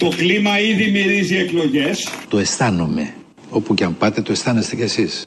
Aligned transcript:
Το 0.00 0.08
κλίμα 0.08 0.58
ήδη 0.58 0.90
μυρίζει 0.90 1.36
εκλογές. 1.36 2.08
Το 2.28 2.38
αισθάνομαι. 2.38 3.14
Όπου 3.50 3.74
και 3.74 3.84
αν 3.84 3.96
πάτε 3.96 4.22
το 4.22 4.32
αισθάνεστε 4.32 4.76
κι 4.76 4.82
εσείς. 4.82 5.26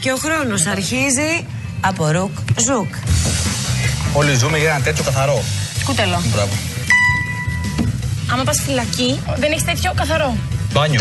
Και 0.00 0.12
ο 0.12 0.16
χρόνος 0.16 0.66
αρχίζει 0.66 1.46
από 1.80 2.10
ρουκ 2.10 2.30
ζουκ. 2.66 2.94
Όλοι 4.12 4.34
ζούμε 4.34 4.58
για 4.58 4.74
ένα 4.74 4.84
τέτοιο 4.84 5.04
καθαρό. 5.04 5.42
Κούτελο. 5.84 6.22
Μπράβο. 6.32 6.52
Άμα 8.32 8.42
πας 8.42 8.62
φυλακή, 8.66 9.20
δεν 9.36 9.50
έχεις 9.50 9.64
τέτοιο 9.64 9.92
καθαρό. 9.96 10.36
Μπάνιο. 10.72 11.00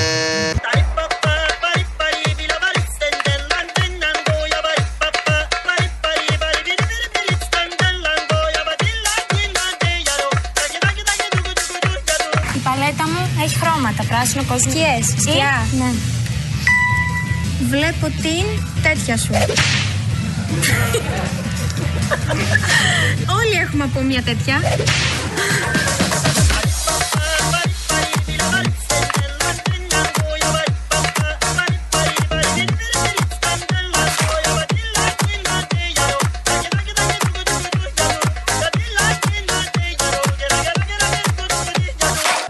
Πράσινο, 14.09 14.43
κόκκινο. 14.43 14.71
Σκιές. 14.71 15.21
Σκιά. 15.21 15.67
Ναι. 15.77 15.91
Βλέπω 17.69 18.07
την 18.21 18.45
τέτοια 18.83 19.17
σου. 19.17 19.31
Όλοι 23.37 23.55
έχουμε 23.65 23.83
από 23.83 24.01
μια 24.01 24.21
τέτοια. 24.21 24.61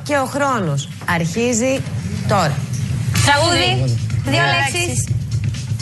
Και 0.04 0.18
ο 0.18 0.26
χρόνος 0.26 0.88
αρχίζει 1.16 1.82
τώρα. 2.28 2.56
Τραγούδι. 3.26 3.96
Δύο 4.26 4.44
λέξεις. 4.54 5.08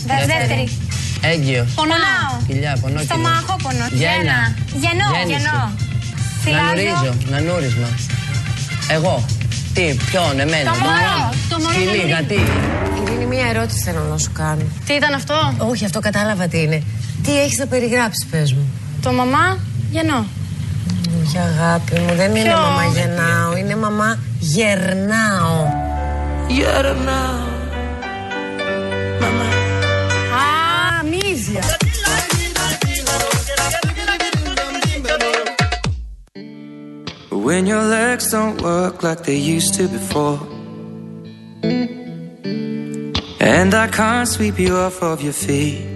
Δεύτερη. 0.05 0.69
Έγκυος. 1.21 1.67
Πονάω. 1.75 2.31
Κοιλιά, 2.47 2.77
πονόκινο. 2.81 3.03
Στομάχοπονο. 3.03 3.85
Γένα. 4.01 4.37
Γεννώ. 4.83 5.07
Γέννηση. 5.15 5.49
Γεννώ. 6.45 6.63
Νανουρίζω. 6.63 7.13
Νανούρισμα. 7.29 7.89
Εγώ. 8.87 9.25
Τι, 9.73 9.93
ποιον, 10.05 10.39
εμένα. 10.39 10.71
Το 10.71 10.77
μωρό. 10.79 11.33
Το 11.49 11.57
μωρό 11.59 11.71
Σκυλί, 11.73 11.85
νανουρίζει. 11.85 12.11
γατί. 12.11 12.41
Είναι 13.11 13.25
μια 13.25 13.47
ερώτηση 13.53 13.79
θέλω 13.83 14.03
να 14.11 14.17
σου 14.17 14.31
κάνω. 14.31 14.63
Τι 14.85 14.93
ήταν 14.93 15.13
αυτό; 15.13 15.53
Όχι, 15.57 15.85
αυτό 15.85 15.99
κατάλαβα 15.99 16.47
τι 16.47 16.61
είναι. 16.61 16.83
Τι 17.23 17.39
έχεις 17.39 17.57
να 17.57 17.65
περιγράψεις, 17.67 18.25
πες 18.25 18.53
μου. 18.53 18.69
Το 19.01 19.11
μαμά 19.11 19.57
γεννώ. 19.91 20.25
Όχι 21.26 21.38
αγάπη 21.38 22.00
μου, 22.00 22.14
δεν 22.14 22.34
είναι 22.36 22.48
Ποιο? 22.48 22.58
μαμά 22.58 22.84
γεννάω, 22.84 23.56
είναι 23.56 23.76
μαμά 23.76 24.18
γερνάω. 24.38 25.66
Γερνάω. 26.48 27.50
Α, 30.40 31.04
μύζια. 31.10 31.62
When 37.46 37.66
your 37.66 37.82
legs 37.82 38.30
don't 38.30 38.56
work 38.62 39.02
like 39.02 39.24
they 39.24 39.36
used 39.56 39.74
to 39.78 39.88
before. 39.88 40.38
And 43.40 43.74
I 43.74 43.86
can't 43.88 44.28
sweep 44.28 44.58
you 44.58 44.76
off 44.76 45.02
of 45.02 45.20
your 45.26 45.32
feet. 45.32 45.95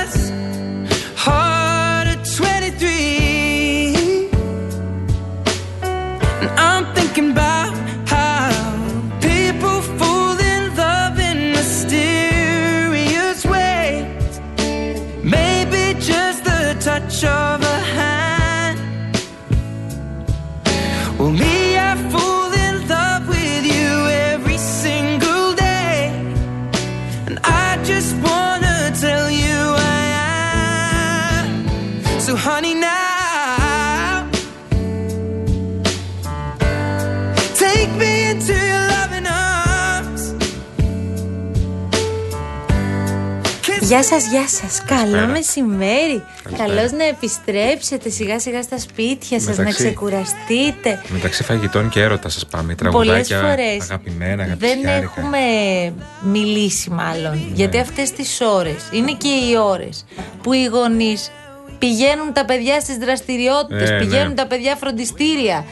We. 21.21 21.60
Γεια 43.91 44.03
σας, 44.03 44.25
γεια 44.27 44.47
σας. 44.47 44.83
Καλό 44.85 45.27
μεσημέρι. 45.27 46.23
Καλώς 46.57 46.91
να 46.91 47.03
επιστρέψετε 47.03 48.09
σιγά 48.09 48.39
σιγά 48.39 48.61
στα 48.61 48.79
σπίτια 48.79 49.39
σας, 49.39 49.57
να 49.57 49.63
Μεταξύ- 49.63 49.83
ξεκουραστείτε. 49.85 51.01
Μεταξύ 51.07 51.43
φαγητών 51.43 51.89
και 51.89 52.01
έρωτα 52.01 52.29
σας 52.29 52.45
πάμε. 52.45 52.75
Πολλές 52.75 52.77
Τραγουδάκια 52.77 53.39
φορές 53.39 53.81
αγαπημένα, 53.81 54.35
δεν 54.35 54.45
αγαπησιάρικα. 54.45 54.91
έχουμε 54.91 55.39
μιλήσει 56.23 56.89
μάλλον. 56.89 57.51
Γιατί 57.53 57.77
αυτές 57.79 58.11
τις 58.11 58.41
ώρες, 58.41 58.89
είναι 58.91 59.11
και 59.11 59.27
οι 59.27 59.55
ώρες 59.63 60.05
που 60.43 60.53
οι 60.53 60.65
γονείς 60.65 61.31
πηγαίνουν 61.81 62.33
τα 62.33 62.45
παιδιά 62.45 62.79
στις 62.79 62.95
δραστηριότητες, 62.97 63.89
Ε, 63.89 63.93
ναι. 63.93 63.99
πηγαίνουν 63.99 64.35
τα 64.35 64.47
παιδιά 64.47 64.75
φροντιστήρια, 64.75 65.65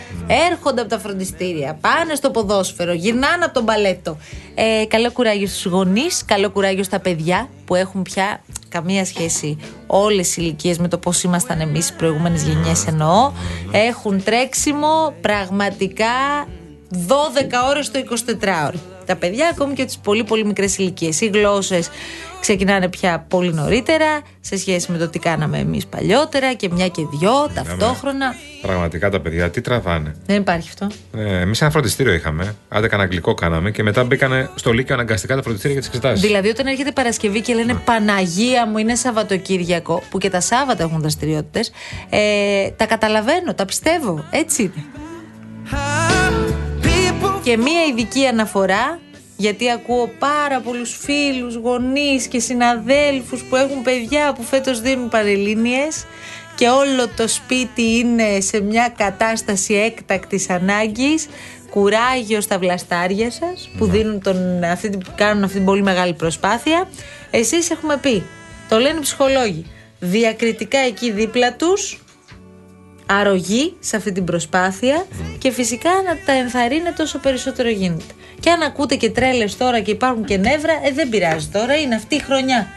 έρχονται 0.51 0.81
από 0.81 0.89
τα 0.89 0.99
φροντιστήρια, 0.99 1.77
πάνε 1.81 2.15
στο 2.15 2.29
ποδόσφαιρο, 2.31 2.93
γυρνάνε 2.93 3.45
από 3.45 3.53
τον 3.53 3.65
παλέτο. 3.65 4.17
Ε, 4.55 4.85
καλό 4.85 5.11
κουράγιο 5.11 5.47
στους 5.47 5.65
γονείς, 5.65 6.25
καλό 6.25 6.49
κουράγιο 6.49 6.83
στα 6.83 6.99
παιδιά 6.99 7.49
που 7.65 7.75
έχουν 7.75 8.01
πια 8.01 8.41
καμία 8.69 9.05
σχέση 9.05 9.57
όλες 9.87 10.37
οι 10.37 10.41
ηλικίες 10.43 10.77
με 10.77 10.87
το 10.87 10.97
πώς 10.97 11.23
ήμασταν 11.23 11.59
εμείς 11.61 11.89
οι 11.89 11.93
προηγούμενες 11.93 12.43
γενιές 12.43 12.87
εννοώ. 12.87 13.31
Έχουν 13.71 14.23
τρέξιμο 14.23 15.13
πραγματικά 15.21 16.47
12 16.91 17.67
ώρες 17.69 17.91
το 17.91 17.99
24ωρο. 17.99 18.79
Τα 19.05 19.15
παιδιά, 19.15 19.47
ακόμη 19.47 19.73
και 19.73 19.85
τις 19.85 19.97
πολύ 19.97 20.23
πολύ 20.23 20.45
μικρές 20.45 20.77
ηλικίες. 20.77 21.21
Οι 21.21 21.25
γλώσσες 21.25 21.89
ξεκινάνε 22.39 22.87
πια 22.89 23.25
πολύ 23.27 23.53
νωρίτερα 23.53 24.21
σε 24.39 24.57
σχέση 24.57 24.91
με 24.91 24.97
το 24.97 25.09
τι 25.09 25.19
κάναμε 25.19 25.57
εμείς 25.57 25.85
παλιότερα 25.85 26.53
και 26.53 26.69
μια 26.71 26.87
και 26.87 27.05
δυο 27.11 27.31
ταυτόχρονα. 27.53 28.35
Πραγματικά 28.61 29.09
τα 29.09 29.19
παιδιά 29.19 29.49
τι 29.49 29.61
τραβάνε. 29.61 30.15
Δεν 30.25 30.37
υπάρχει 30.37 30.69
αυτό. 30.69 30.87
Ε, 31.17 31.39
Εμείς 31.39 31.61
ένα 31.61 31.71
φροντιστήριο 31.71 32.13
είχαμε. 32.13 32.55
Άντε 32.69 32.87
κανένα 32.87 33.03
αγγλικό 33.03 33.33
κάναμε 33.33 33.71
και 33.71 33.83
μετά 33.83 34.03
μπήκανε 34.03 34.49
στο 34.55 34.71
Λύκειο 34.71 34.95
αναγκαστικά 34.95 35.35
τα 35.35 35.41
φροντιστήρια 35.41 35.79
για 35.79 35.87
τις 35.87 35.95
εξετάσεις. 35.97 36.27
Δηλαδή, 36.27 36.49
όταν 36.49 36.67
έρχεται 36.67 36.91
Παρασκευή 36.91 37.41
και 37.41 37.53
λένε 37.53 37.81
Παναγία 37.85 38.67
μου, 38.67 38.77
είναι 38.77 38.95
Σαββατοκύριακο, 38.95 40.03
που 40.09 40.17
και 40.17 40.29
τα 40.29 40.41
Σάββατα 40.41 40.83
έχουν 40.83 40.99
δραστηριότητες, 40.99 41.71
ε, 42.09 42.69
τα 42.69 42.85
καταλαβαίνω, 42.85 43.53
τα 43.53 43.65
πιστεύω. 43.65 44.25
Έτσι 44.31 44.61
είναι. 44.61 44.85
Και 47.43 47.57
μία 47.57 47.83
ειδική 47.91 48.25
αναφορά, 48.25 48.99
γιατί 49.41 49.71
ακούω 49.71 50.11
πάρα 50.19 50.59
πολλούς 50.59 50.97
φίλους, 51.01 51.55
γονείς 51.55 52.27
και 52.27 52.39
συναδέλφους 52.39 53.43
που 53.43 53.55
έχουν 53.55 53.81
παιδιά 53.81 54.33
που 54.33 54.43
φέτος 54.43 54.81
δίνουν 54.81 55.09
παρελίνιες 55.09 56.05
και 56.55 56.67
όλο 56.67 57.07
το 57.15 57.27
σπίτι 57.27 57.81
είναι 57.97 58.39
σε 58.39 58.59
μια 58.61 58.93
κατάσταση 58.97 59.73
έκτακτης 59.73 60.49
ανάγκης. 60.49 61.27
Κουράγιο 61.69 62.41
στα 62.41 62.59
βλαστάρια 62.59 63.31
σας 63.31 63.69
που 63.77 63.85
δίνουν 63.85 64.21
τον, 64.21 64.63
αυτή, 64.63 64.89
την- 64.89 65.01
κάνουν 65.15 65.43
αυτή 65.43 65.55
την 65.55 65.65
πολύ 65.65 65.81
μεγάλη 65.81 66.13
προσπάθεια. 66.13 66.89
Εσείς 67.31 67.69
έχουμε 67.69 67.97
πει, 67.97 68.23
το 68.69 68.77
λένε 68.79 68.97
οι 68.97 69.01
ψυχολόγοι, 69.01 69.65
διακριτικά 69.99 70.77
εκεί 70.79 71.11
δίπλα 71.11 71.53
τους 71.53 72.01
αρρωγή 73.05 73.75
σε 73.79 73.95
αυτή 73.95 74.11
την 74.11 74.23
προσπάθεια 74.23 75.05
και 75.37 75.51
φυσικά 75.51 75.89
να 75.89 76.17
τα 76.25 76.31
ενθαρρύνετε 76.31 77.01
όσο 77.03 77.17
περισσότερο 77.19 77.69
γίνεται. 77.69 78.13
Και 78.39 78.49
αν 78.49 78.61
ακούτε 78.61 78.95
και 78.95 79.09
τρέλες 79.09 79.57
τώρα 79.57 79.79
και 79.79 79.91
υπάρχουν 79.91 80.25
και 80.25 80.37
νεύρα, 80.37 80.73
ε, 80.83 80.91
δεν 80.93 81.09
πειράζει 81.09 81.47
τώρα, 81.47 81.75
είναι 81.77 81.95
αυτή 81.95 82.15
η 82.15 82.19
χρονιά. 82.19 82.67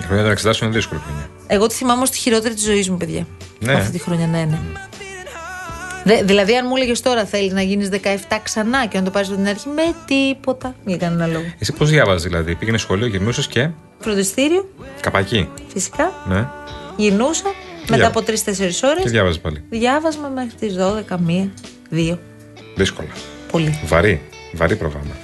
Η 0.00 0.02
χρονιά 0.04 0.22
των 0.22 0.32
εξετάσεων 0.32 0.70
είναι 0.70 0.78
δύσκολη 0.78 1.00
χρονιά. 1.06 1.28
Εγώ 1.46 1.66
τη 1.66 1.74
θυμάμαι 1.74 2.02
ως 2.02 2.10
τη 2.10 2.18
χειρότερη 2.18 2.54
της 2.54 2.64
ζωής 2.64 2.90
μου, 2.90 2.96
παιδιά. 2.96 3.26
Ναι. 3.58 3.72
Αυτή 3.72 3.90
τη 3.92 3.98
χρονιά, 3.98 4.26
ναι, 4.26 4.38
ναι. 4.44 4.58
Δε- 6.04 6.22
δηλαδή, 6.22 6.56
αν 6.56 6.66
μου 6.68 6.76
έλεγες 6.76 7.00
τώρα 7.00 7.24
θέλεις 7.24 7.52
να 7.52 7.62
γίνεις 7.62 7.88
17 7.88 8.38
ξανά 8.42 8.86
και 8.86 8.98
να 8.98 9.04
το 9.04 9.10
πάρεις 9.10 9.28
από 9.28 9.36
την 9.36 9.46
αρχή, 9.48 9.68
με 9.68 9.82
τίποτα. 10.06 10.74
Για 10.84 10.96
κανένα 10.96 11.26
λόγο. 11.26 11.44
Εσύ 11.58 11.72
πώς 11.72 11.90
διάβαζες 11.90 12.22
δηλαδή, 12.22 12.54
πήγαινες 12.54 12.80
σχολείο, 12.80 13.06
γυρνούσε 13.06 13.42
και. 13.50 13.68
Φροντιστήριο, 13.98 14.68
Καπακί. 15.00 15.48
φυσικά. 15.72 16.12
Ναι. 16.28 16.46
Γυρνούσα 16.96 17.42
μετά 17.80 17.96
Για- 17.96 18.06
από 18.06 18.22
3-4 18.22 18.82
ώρες. 18.82 19.02
Και 19.02 19.08
διάβαζες 19.08 19.38
πάλι; 19.40 19.62
Διάβασμα 19.70 20.28
μέχρι 20.28 20.54
τις 20.58 20.74
12, 20.74 21.18
μία, 21.18 21.48
δύο. 21.90 22.18
Δύσκολα. 22.74 23.08
Πολύ. 23.50 23.80
Βαρύ. 23.86 24.20
Βαρύ 24.58 24.76
πρόγραμμα. 24.76 25.14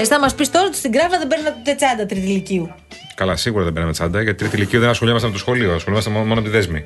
Εσύ 0.00 0.10
θα 0.10 0.18
μας 0.18 0.34
πεις 0.34 0.50
τώρα 0.50 0.66
ότι 0.66 0.76
στην 0.76 0.92
Κράβα 0.92 1.18
δεν 1.18 1.26
παίρνατε 1.26 1.56
ούτε 1.60 1.74
τσάντα 1.74 2.06
τρίτη 2.06 2.26
ηλικίου. 2.26 2.74
Καλά, 3.14 3.36
σίγουρα 3.36 3.64
δεν 3.64 3.72
πέραμε 3.72 3.92
τσάντα, 3.92 4.22
γιατί 4.22 4.38
τρίτη 4.38 4.56
ηλικίου 4.56 4.80
δεν 4.80 4.88
ασχολιόμασταν 4.88 5.30
με 5.30 5.36
το 5.36 5.42
σχολείο, 5.42 5.74
ασχολιόμασταν 5.74 6.12
μόνο, 6.12 6.24
μόνο 6.26 6.40
με 6.40 6.46
τη 6.46 6.52
δέσμη. 6.52 6.84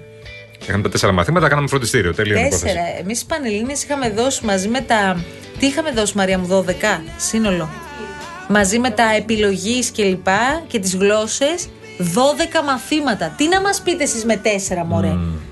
Είχαμε 0.67 0.82
τα 0.82 0.88
τέσσερα 0.88 1.12
μαθήματα, 1.12 1.49
κάναμε 1.49 1.69
φροντιστήριο. 1.69 2.14
Τέλεια 2.14 2.40
υπόθεση. 2.40 2.62
Τέσσερα. 2.62 2.81
Εμείς 3.00 3.19
στι 3.19 3.26
Πανελλήνιε 3.29 3.75
είχαμε 3.85 4.11
δώσει 4.11 4.44
μαζί 4.44 4.69
με 4.69 4.81
τα. 4.81 5.25
Τι 5.58 5.67
είχαμε 5.67 5.90
δώσει, 5.90 6.17
Μαρία 6.17 6.38
μου, 6.38 6.46
12 6.46 7.02
σύνολο; 7.17 7.69
Μαζί 8.49 8.79
με 8.79 8.90
τα 8.90 9.14
επιλογής 9.17 9.90
και 9.90 10.05
λοιπά 10.05 10.62
και 10.67 10.79
τις 10.79 10.96
γλώσσες, 10.96 11.69
12 11.99 12.64
μαθήματα. 12.64 13.35
Τι 13.37 13.49
να 13.49 13.61
μας 13.61 13.81
πείτε 13.81 14.02
εσείς 14.02 14.25
με 14.25 14.37
τέσσερα, 14.37 14.85
μωρέ; 14.85 15.08
Kiss 15.08 15.48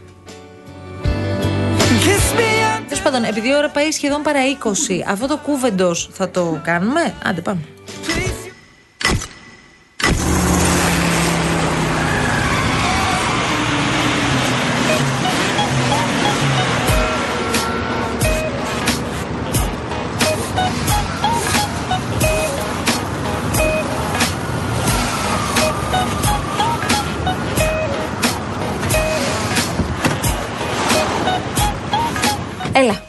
πάντων, 3.11 3.25
επειδή 3.25 3.49
η 3.49 3.55
ώρα 3.55 3.69
πάει 3.69 3.91
σχεδόν 3.91 4.23
παρά 4.23 4.41
20, 4.62 4.70
αυτό 5.06 5.26
το 5.26 5.37
κούβεντο 5.37 5.94
θα 5.94 6.31
το 6.31 6.61
κάνουμε; 6.64 7.14
Άντε, 7.25 7.41
πάμε. 7.41 7.75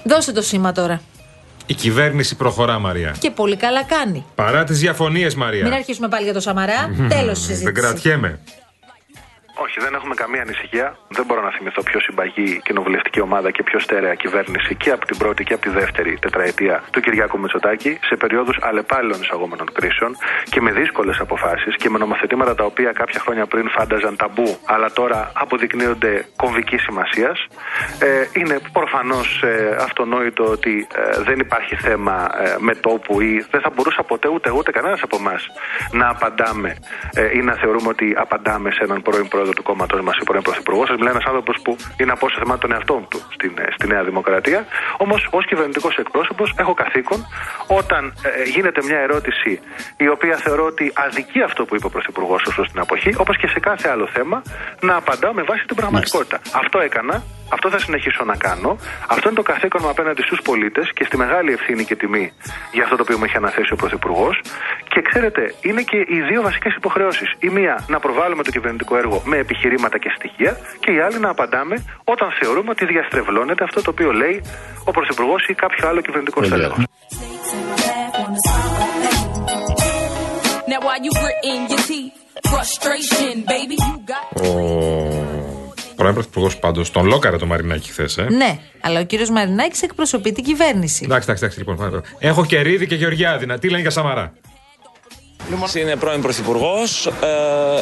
Δώσε 0.07 0.31
το 0.31 0.41
σήμα 0.41 0.71
τώρα. 0.71 1.01
Η 1.65 1.73
κυβέρνηση 1.73 2.35
προχωρά, 2.35 2.79
Μαρία. 2.79 3.15
Και 3.19 3.31
πολύ 3.31 3.55
καλά 3.55 3.83
κάνει. 3.83 4.25
Παρά 4.35 4.63
τις 4.63 4.79
διαφωνίες, 4.79 5.35
Μαρία. 5.35 5.63
Μην 5.63 5.73
αρχίσουμε 5.73 6.07
πάλι 6.07 6.23
για 6.23 6.33
το 6.33 6.39
Σαμαρά. 6.39 6.89
Τέλος 7.09 7.37
της 7.37 7.47
Δεν 7.47 7.55
συζήτησης. 7.55 7.71
κρατιέμαι. 7.81 8.39
Όχι, 9.63 9.79
δεν 9.79 9.93
έχουμε 9.93 10.15
καμία 10.15 10.41
ανησυχία. 10.41 10.97
Δεν 11.07 11.25
μπορώ 11.25 11.41
να 11.41 11.51
θυμηθώ 11.51 11.81
πιο 11.83 11.99
συμπαγή 11.99 12.61
κοινοβουλευτική 12.63 13.21
ομάδα 13.21 13.51
και 13.51 13.63
πιο 13.63 13.79
στέρεα 13.79 14.15
κυβέρνηση 14.15 14.75
και 14.75 14.91
από 14.91 15.05
την 15.05 15.17
πρώτη 15.17 15.43
και 15.43 15.53
από 15.53 15.61
τη 15.61 15.69
δεύτερη 15.69 16.17
τετραετία 16.19 16.83
του 16.91 16.99
Κυριάκου 17.01 17.39
Μητσοτάκη 17.39 17.99
σε 18.01 18.15
περιόδους 18.15 18.57
αλλεπάλληλων 18.61 19.21
εισαγόμενων 19.21 19.67
κρίσεων 19.73 20.15
και 20.49 20.61
με 20.61 20.71
δύσκολες 20.71 21.19
αποφάσεις 21.19 21.75
και 21.75 21.89
με 21.89 21.97
νομοθετήματα 21.97 22.55
τα 22.55 22.63
οποία 22.63 22.91
κάποια 22.91 23.19
χρόνια 23.19 23.45
πριν 23.45 23.69
φάνταζαν 23.69 24.15
ταμπού, 24.15 24.57
αλλά 24.65 24.91
τώρα 24.91 25.31
αποδεικνύονται 25.33 26.25
κομβικής 26.35 26.81
σημασίας. 26.81 27.47
Ε, 27.99 28.39
είναι 28.39 28.59
προφανώς 28.71 29.43
ε, 29.43 29.75
αυτονόητο 29.79 30.43
ότι 30.43 30.87
ε, 30.95 31.21
δεν 31.21 31.39
υπάρχει 31.39 31.75
θέμα 31.75 32.29
ε, 32.43 32.55
μετόπου 32.59 33.21
ή 33.21 33.45
δεν 33.51 33.61
θα 33.61 33.69
μπορούσα 33.75 34.03
ποτέ 34.03 34.27
ούτε 34.27 34.49
εγώ 34.49 34.57
ούτε 34.57 34.71
κανένας 34.71 35.01
από 35.01 35.17
εμάς 35.19 35.47
να 35.91 36.09
απαντάμε 36.09 36.75
ε, 37.13 37.37
ή 37.37 37.41
να 37.41 37.53
θεωρούμε 37.53 37.87
ότι 37.87 38.15
απαντάμε 38.17 38.71
σε 38.71 38.83
έναν 38.83 39.01
πρώην 39.01 39.27
πρόεδρο 39.27 39.46
του 39.53 39.63
κόμματό 39.63 40.03
μας 40.03 40.17
ή 40.17 40.23
πρώην 40.23 40.43
πρωθυπουργός. 40.43 40.87
Σα 40.87 40.93
μιλάει 40.93 41.11
ένας 41.11 41.25
άνθρωπος 41.25 41.55
που 41.63 41.75
είναι 41.99 42.11
από 42.11 42.25
όσο 42.25 42.37
θεμάτων 42.39 42.59
τον 42.59 42.71
εαυτό 42.75 42.95
του 43.09 43.19
στην, 43.35 43.53
ε, 43.57 43.65
στη 43.77 43.87
Νέα 43.87 44.03
Δημοκρατία. 44.03 44.65
Όμως, 44.97 45.27
ως 45.31 45.45
κυβερνητικός 45.45 45.95
εκπρόσωπος, 45.97 46.53
έχω 46.57 46.73
καθήκον 46.73 47.19
όταν 47.67 48.13
ε, 48.21 48.43
γίνεται 48.43 48.79
μια 48.83 48.99
ερώτηση 48.99 49.59
η 49.97 50.07
οποία 50.15 50.35
θεωρώ 50.35 50.65
ότι 50.65 50.85
αδικεί 50.95 51.41
αυτό 51.41 51.65
που 51.65 51.75
είπε 51.75 51.85
ο 51.85 51.89
Πρωθυπουργός 51.89 52.41
ως 52.47 52.55
προς 52.55 52.67
την 52.71 52.79
αποχή, 52.79 53.11
όπως 53.17 53.37
και 53.37 53.47
σε 53.47 53.59
κάθε 53.59 53.89
άλλο 53.89 54.07
θέμα, 54.07 54.41
να 54.79 54.95
απαντάω 54.95 55.33
με 55.33 55.43
βάση 55.43 55.63
την 55.65 55.75
πραγματικότητα. 55.75 56.37
Αυτό 56.53 56.79
έκανα, 56.79 57.23
αυτό 57.49 57.69
θα 57.69 57.79
συνεχίσω 57.79 58.23
να 58.23 58.35
κάνω. 58.35 58.77
Αυτό 59.07 59.29
είναι 59.29 59.37
το 59.37 59.43
καθήκον 59.51 59.81
μου 59.83 59.89
απέναντι 59.89 60.21
στους 60.21 60.39
πολίτες 60.43 60.91
και 60.93 61.03
στη 61.03 61.17
μεγάλη 61.17 61.51
ευθύνη 61.51 61.83
και 61.85 61.95
τιμή 61.95 62.31
για 62.71 62.83
αυτό 62.83 62.95
το 62.95 63.01
οποίο 63.01 63.17
μου 63.17 63.23
έχει 63.23 63.37
αναθέσει 63.37 63.73
ο 63.73 63.75
Πρωθυπουργός. 63.75 64.41
Και 64.87 65.01
ξέρετε, 65.01 65.53
είναι 65.61 65.81
και 65.81 65.97
οι 65.97 66.21
δύο 66.29 66.41
βασικές 66.41 66.73
υποχρεώσεις. 66.75 67.29
Η 67.39 67.49
μία 67.49 67.85
να 67.87 67.99
προβάλλουμε 67.99 68.43
το 68.43 68.51
κυβερνητικό 68.51 68.97
έργο 68.97 69.21
με 69.25 69.36
επιχειρήματα 69.37 69.97
και 70.03 70.11
στοιχεία, 70.17 70.57
και 70.79 70.91
η 70.91 70.99
άλλη 71.05 71.19
να 71.19 71.29
απαντάμε 71.29 71.75
όταν 72.03 72.27
θεωρούμε 72.39 72.69
ότι 72.69 72.85
διαστρεβλώνεται 72.85 73.63
αυτό 73.63 73.81
το 73.81 73.89
οποίο 73.89 74.11
λέει 74.11 74.41
ο 74.83 74.91
Πρωθυπουργός 74.91 75.47
ή 75.47 75.53
κάποιο 75.53 75.87
άλλο 75.87 76.01
κυβερνητικό 76.01 76.43
στέλεχος. 76.43 76.83
Now 80.71 80.79
while 80.85 81.01
you 81.05 81.13
gritting 81.21 81.61
your 81.71 81.83
teeth, 81.89 82.15
frustration, 82.51 83.33
baby, 83.53 83.75
you 83.87 83.95
got. 84.11 84.23
Ο 84.41 85.95
πρώην 85.95 86.13
πρωθυπουργός 86.13 86.57
πάντως 86.57 86.91
τον 86.91 87.05
λόκαρε 87.05 87.37
το 87.37 87.45
Μαρινάκι 87.45 87.91
χθες. 87.91 88.17
Ε. 88.17 88.27
Ναι, 88.29 88.59
αλλά 88.81 88.99
ο 88.99 89.03
κύριος 89.03 89.29
Μαρινάκης 89.29 89.81
εκπροσωπεί 89.81 90.31
την 90.31 90.43
κυβέρνηση. 90.43 91.01
Εντάξει, 91.03 91.23
εντάξει, 91.23 91.43
εντάξει, 91.43 91.59
λοιπόν. 91.59 91.77
πάμε. 91.77 92.01
Έχω 92.19 92.45
και 92.45 92.61
Ρίδη 92.61 92.87
και 92.87 92.95
Γεωργιάδη. 92.95 93.45
Να 93.45 93.59
τι 93.59 93.69
λένε 93.69 93.81
για 93.81 93.89
Σαμαρά. 93.89 94.33
Είναι 95.75 95.95
πρώην 95.95 96.21
Πρωθυπουργός, 96.21 97.09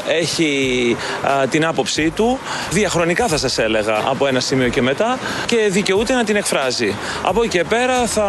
έχει 0.08 0.96
ε, 1.44 1.48
την 1.48 1.66
άποψή 1.66 2.10
του, 2.10 2.40
διαχρονικά 2.72 3.28
θα 3.28 3.38
σας 3.38 3.58
έλεγα, 3.58 4.02
από 4.06 4.28
ένα 4.28 4.40
σημείο 4.40 4.70
και 4.70 4.82
μετά 4.82 5.20
και 5.46 5.58
δικαιούται 5.70 6.14
να 6.14 6.24
την 6.24 6.36
εκφράζει. 6.36 6.96
Από 7.22 7.44
εκεί 7.44 7.58
και 7.58 7.64
πέρα 7.64 8.06
θα 8.06 8.26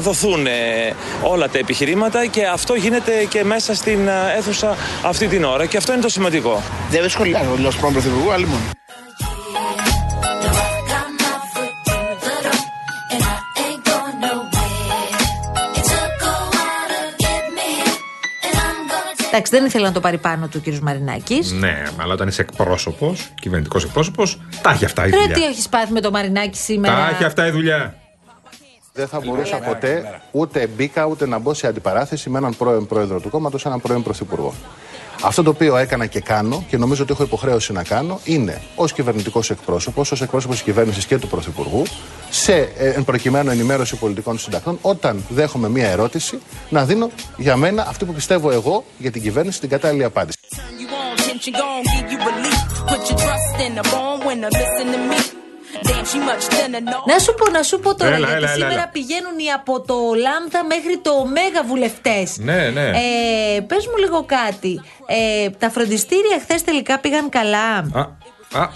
δοθούν 0.00 0.46
ε, 0.46 0.50
όλα 1.22 1.48
τα 1.48 1.58
επιχειρήματα 1.58 2.26
και 2.26 2.46
αυτό 2.46 2.74
γίνεται 2.74 3.26
και 3.28 3.44
μέσα 3.44 3.74
στην 3.74 4.08
ε, 4.08 4.12
αίθουσα 4.36 4.76
αυτή 5.02 5.26
την 5.26 5.44
ώρα 5.44 5.66
και 5.66 5.76
αυτό 5.76 5.92
είναι 5.92 6.02
το 6.02 6.08
σημαντικό. 6.08 6.62
Δεν 6.90 7.08
σχολιάζω 7.08 7.54
δηλώσει 7.54 7.78
πρώην 7.78 7.92
Πρωθυπουργού, 7.92 8.32
άλλη 8.32 8.46
μόνο. 8.46 8.79
Εντάξει, 19.40 19.58
δεν 19.58 19.68
ήθελε 19.68 19.86
να 19.86 19.92
το 19.92 20.00
πάρει 20.00 20.18
πάνω 20.18 20.46
του 20.46 20.54
ο 20.56 20.58
κύριος 20.58 20.82
Μαρινάκης. 20.82 21.52
Ναι, 21.52 21.82
αλλά 21.96 22.12
όταν 22.12 22.28
είσαι 22.28 22.42
εκπρόσωπος, 22.42 23.32
κυβερνητικός 23.40 23.84
εκπρόσωπος, 23.84 24.40
τα 24.62 24.70
έχει 24.70 24.84
αυτά 24.84 25.06
η 25.06 25.10
Ρε, 25.10 25.16
τι 25.16 25.22
δουλειά. 25.22 25.46
έχεις 25.46 25.68
πάθει 25.68 25.92
με 25.92 26.00
το 26.00 26.10
Μαρινάκη 26.10 26.56
σήμερα; 26.56 26.94
Τα 26.94 27.08
έχει 27.08 27.24
αυτά 27.24 27.46
η 27.46 27.50
δουλειά. 27.50 27.94
Δεν 28.92 29.08
θα 29.08 29.20
μπορούσα 29.24 29.56
ποτέ 29.56 30.20
ούτε 30.30 30.66
μπήκα 30.66 31.04
ούτε 31.04 31.26
να 31.26 31.38
μπω 31.38 31.54
σε 31.54 31.66
αντιπαράθεση 31.66 32.30
με 32.30 32.38
έναν 32.38 32.56
πρώην 32.56 32.86
πρόεδρο 32.86 33.20
του 33.20 33.30
κόμματος, 33.30 33.66
έναν 33.66 33.80
πρώην 33.80 34.02
πρωθυπουργό. 34.02 34.54
Αυτό 35.22 35.42
το 35.42 35.50
οποίο 35.50 35.76
έκανα 35.76 36.06
και 36.06 36.20
κάνω 36.20 36.64
και 36.68 36.76
νομίζω 36.76 37.02
ότι 37.02 37.12
έχω 37.12 37.22
υποχρέωση 37.22 37.72
να 37.72 37.82
κάνω 37.82 38.20
είναι 38.24 38.60
ως 38.74 38.92
κυβερνητικός 38.92 39.50
εκπρόσωπος, 39.50 40.12
ως 40.12 40.22
εκπρόσωπος 40.22 40.56
της 40.56 40.64
κυβέρνησης 40.64 41.06
και 41.06 41.18
του 41.18 41.28
Πρωθυπουργού, 41.28 41.82
σε 42.50 42.72
ε, 42.78 42.88
εν 42.88 43.04
προκειμένου 43.04 43.50
ενημέρωση 43.50 43.96
πολιτικών 43.96 44.38
συντακτών, 44.38 44.78
όταν 44.82 45.24
δέχομαι 45.28 45.68
μία 45.68 45.88
ερώτηση, 45.88 46.40
να 46.68 46.84
δίνω 46.84 47.10
για 47.36 47.56
μένα 47.56 47.86
αυτή 47.88 48.04
που 48.04 48.12
πιστεύω 48.12 48.50
εγώ 48.50 48.84
για 48.98 49.10
την 49.10 49.22
κυβέρνηση 49.22 49.60
την 49.60 49.68
κατάλληλη 49.68 50.04
απάντηση. 50.04 50.38
You 50.42 50.86
on 51.02 51.16
tension, 51.26 51.52
gon' 51.60 51.82
give 51.94 52.08
you 52.12 52.18
relief. 52.28 52.60
Put 52.90 53.02
your 53.10 53.18
trust 53.24 53.56
in 53.66 53.72
a 53.78 53.84
born 53.92 54.18
winner, 54.26 54.50
listen 54.60 54.86
to 54.94 55.00
me. 55.10 55.20
Damn, 55.88 56.04
she 56.10 56.18
much 56.28 56.44
thinner, 56.54 56.82
no. 56.92 56.98
Να 57.12 57.18
σου 57.18 57.34
πω, 57.34 57.50
να 57.50 57.62
σου 57.62 57.80
πω 57.80 57.94
τώρα, 57.94 58.14
Έλα, 58.14 58.26
γιατί 58.26 58.32
έλα, 58.32 58.46
έλα, 58.46 58.52
σήμερα 58.52 58.72
έλα. 58.72 58.88
πηγαίνουν 58.88 59.38
οι 59.38 59.50
από 59.54 59.80
το 59.80 59.94
Λάμδα 59.94 60.64
μέχρι 60.64 60.98
το 61.02 61.12
Μέγα 61.24 61.62
βουλευτές. 61.66 62.36
Ναι, 62.38 62.70
ναι. 62.70 62.88
Ε, 62.88 63.60
πες 63.60 63.86
μου 63.86 63.96
λίγο 63.98 64.24
κάτι. 64.26 64.80
Ε, 65.06 65.50
τα 65.50 65.70
φροντιστήρια 65.70 66.38
χθες 66.40 66.64
τελικά 66.64 66.98
πήγαν 66.98 67.28
καλά. 67.28 67.76
Α, 67.92 68.00
α, 68.60 68.68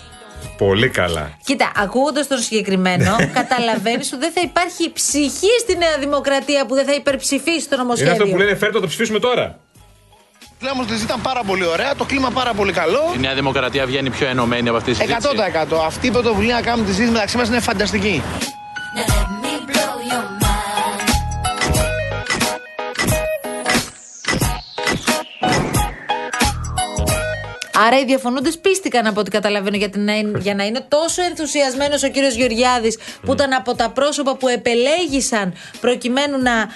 πολύ 0.59 0.89
καλά. 0.89 1.31
Κοίτα, 1.45 1.73
ακούγοντας 1.77 2.27
τον 2.27 2.39
συγκεκριμένο, 2.39 3.17
καταλαβαίνεις 3.33 4.13
ότι 4.13 4.21
δεν 4.21 4.33
θα 4.33 4.41
υπάρχει 4.41 4.93
ψυχή 4.93 5.51
στη 5.61 5.77
Νέα 5.77 5.99
Δημοκρατία 5.99 6.67
που 6.67 6.75
δεν 6.75 6.85
θα 6.85 6.95
υπερψηφίσει 6.95 7.69
το 7.69 7.75
Είναι 7.75 7.83
νομοσχέδιο. 7.83 8.13
αυτό 8.13 8.27
που 8.27 8.37
λένε 8.37 8.55
φέρτε 8.55 8.75
να 8.75 8.81
το 8.81 8.87
ψηφίσουμε 8.87 9.19
τώρα. 9.19 9.59
Η 10.65 10.67
όμως 10.73 11.03
ήταν 11.03 11.21
πάρα 11.21 11.41
πολύ 11.47 11.67
ωραία, 11.67 11.95
το 11.95 12.05
κλίμα 12.05 12.31
πάρα 12.31 12.53
πολύ 12.53 12.73
καλό. 12.73 13.13
Η 13.17 13.19
Νέα 13.19 13.35
Δημοκρατία 13.35 13.87
βγαίνει 13.87 14.11
πιο 14.11 14.27
ενωμένη 14.27 14.69
από 14.69 14.77
αυτή 14.77 14.91
τη 14.91 14.97
συζήτηση. 14.97 15.29
100%. 15.71 15.77
Αυτή 15.87 16.07
η 16.07 16.11
πρωτοβουλία 16.11 16.55
να 16.55 16.63
κάνουμε 16.63 16.85
τη 16.85 16.91
συζήτηση 16.91 17.13
μεταξύ 17.13 17.37
μας 17.37 17.49
είναι 17.49 17.61
φανταστική. 17.61 18.23
Άρα 27.77 27.99
οι 27.99 28.05
διαφωνούντες 28.05 28.59
πίστηκαν 28.59 29.07
από 29.07 29.21
ό,τι 29.21 29.31
καταλαβαίνω 29.31 29.77
για, 29.77 29.89
την, 29.89 30.09
για 30.37 30.55
να 30.55 30.65
είναι 30.65 30.85
τόσο 30.89 31.23
ενθουσιασμένος 31.23 32.03
ο 32.03 32.09
κύριος 32.09 32.35
Γεωργιάδης 32.35 32.99
που 33.23 33.33
ήταν 33.33 33.53
από 33.53 33.75
τα 33.75 33.91
πρόσωπα 33.91 34.37
που 34.37 34.49
επελέγησαν 34.49 35.55
προκειμένου 35.81 36.39
να 36.39 36.69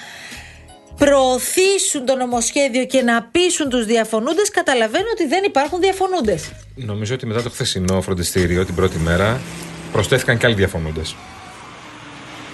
προωθήσουν 0.97 2.07
το 2.07 2.17
νομοσχέδιο 2.17 2.85
και 2.85 3.03
να 3.03 3.23
πείσουν 3.23 3.69
τους 3.69 3.85
διαφωνούντες 3.85 4.51
καταλαβαίνω 4.51 5.07
ότι 5.13 5.27
δεν 5.27 5.45
υπάρχουν 5.45 5.81
διαφωνούντες 5.81 6.51
Νομίζω 6.75 7.15
ότι 7.15 7.27
μετά 7.27 7.43
το 7.43 7.51
χθεσινό 7.51 8.01
φροντιστήριο 8.01 8.65
την 8.65 8.75
πρώτη 8.75 8.99
μέρα 8.99 9.41
Προσθέθηκαν 9.93 10.39
και 10.39 10.47
άλλοι 10.47 10.55
διαφωνούντες. 10.55 11.17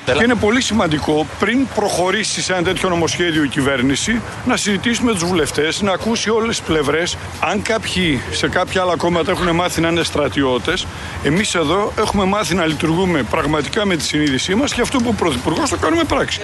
Και 0.05 0.23
είναι 0.23 0.35
πολύ 0.35 0.61
σημαντικό 0.61 1.27
πριν 1.39 1.67
προχωρήσει 1.75 2.43
σε 2.43 2.53
ένα 2.53 2.63
τέτοιο 2.63 2.89
νομοσχέδιο 2.89 3.43
η 3.43 3.49
κυβέρνηση 3.49 4.21
να 4.45 4.57
συζητήσουμε 4.57 5.13
με 5.13 5.19
τους 5.19 5.29
βουλευτές, 5.29 5.83
να 5.83 5.93
ακούσει 5.93 6.31
όλες 6.31 6.57
τις 6.57 6.67
πλευρές. 6.67 7.17
Αν 7.41 7.63
κάποιοι 7.63 8.23
σε 8.31 8.49
κάποια 8.49 8.83
άλλα 8.83 8.97
κόμματα 8.97 9.31
έχουν 9.31 9.51
μάθει 9.51 9.81
να 9.81 9.89
είναι 9.89 10.03
στρατιώτες, 10.03 10.87
εμείς 11.23 11.55
εδώ 11.55 11.93
έχουμε 11.99 12.25
μάθει 12.25 12.55
να 12.55 12.67
λειτουργούμε 12.67 13.23
πραγματικά 13.23 13.87
με 13.87 13.97
τη 13.97 14.03
συνείδησή 14.03 14.55
μας 14.55 14.75
και 14.75 14.81
αυτό 14.81 14.99
που 14.99 15.09
ο 15.09 15.15
Πρωθυπουργός 15.19 15.71
το 15.71 15.77
κάνουμε 15.77 16.05
πράξη. 16.05 16.41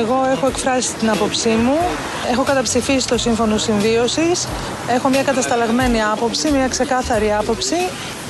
Εγώ 0.00 0.28
έχω 0.32 0.46
εκφράσει 0.46 0.94
την 0.94 1.10
άποψή 1.10 1.48
μου. 1.48 1.78
Έχω 2.30 2.42
καταψηφίσει 2.42 3.06
το 3.06 3.18
σύμφωνο 3.18 3.58
συμβίωσης. 3.58 4.48
Έχω 4.88 5.08
μια 5.08 5.22
κατασταλαγμένη 5.22 6.02
άποψη, 6.02 6.50
μια 6.50 6.68
ξεκάθαρη 6.68 7.32
άποψη. 7.32 7.76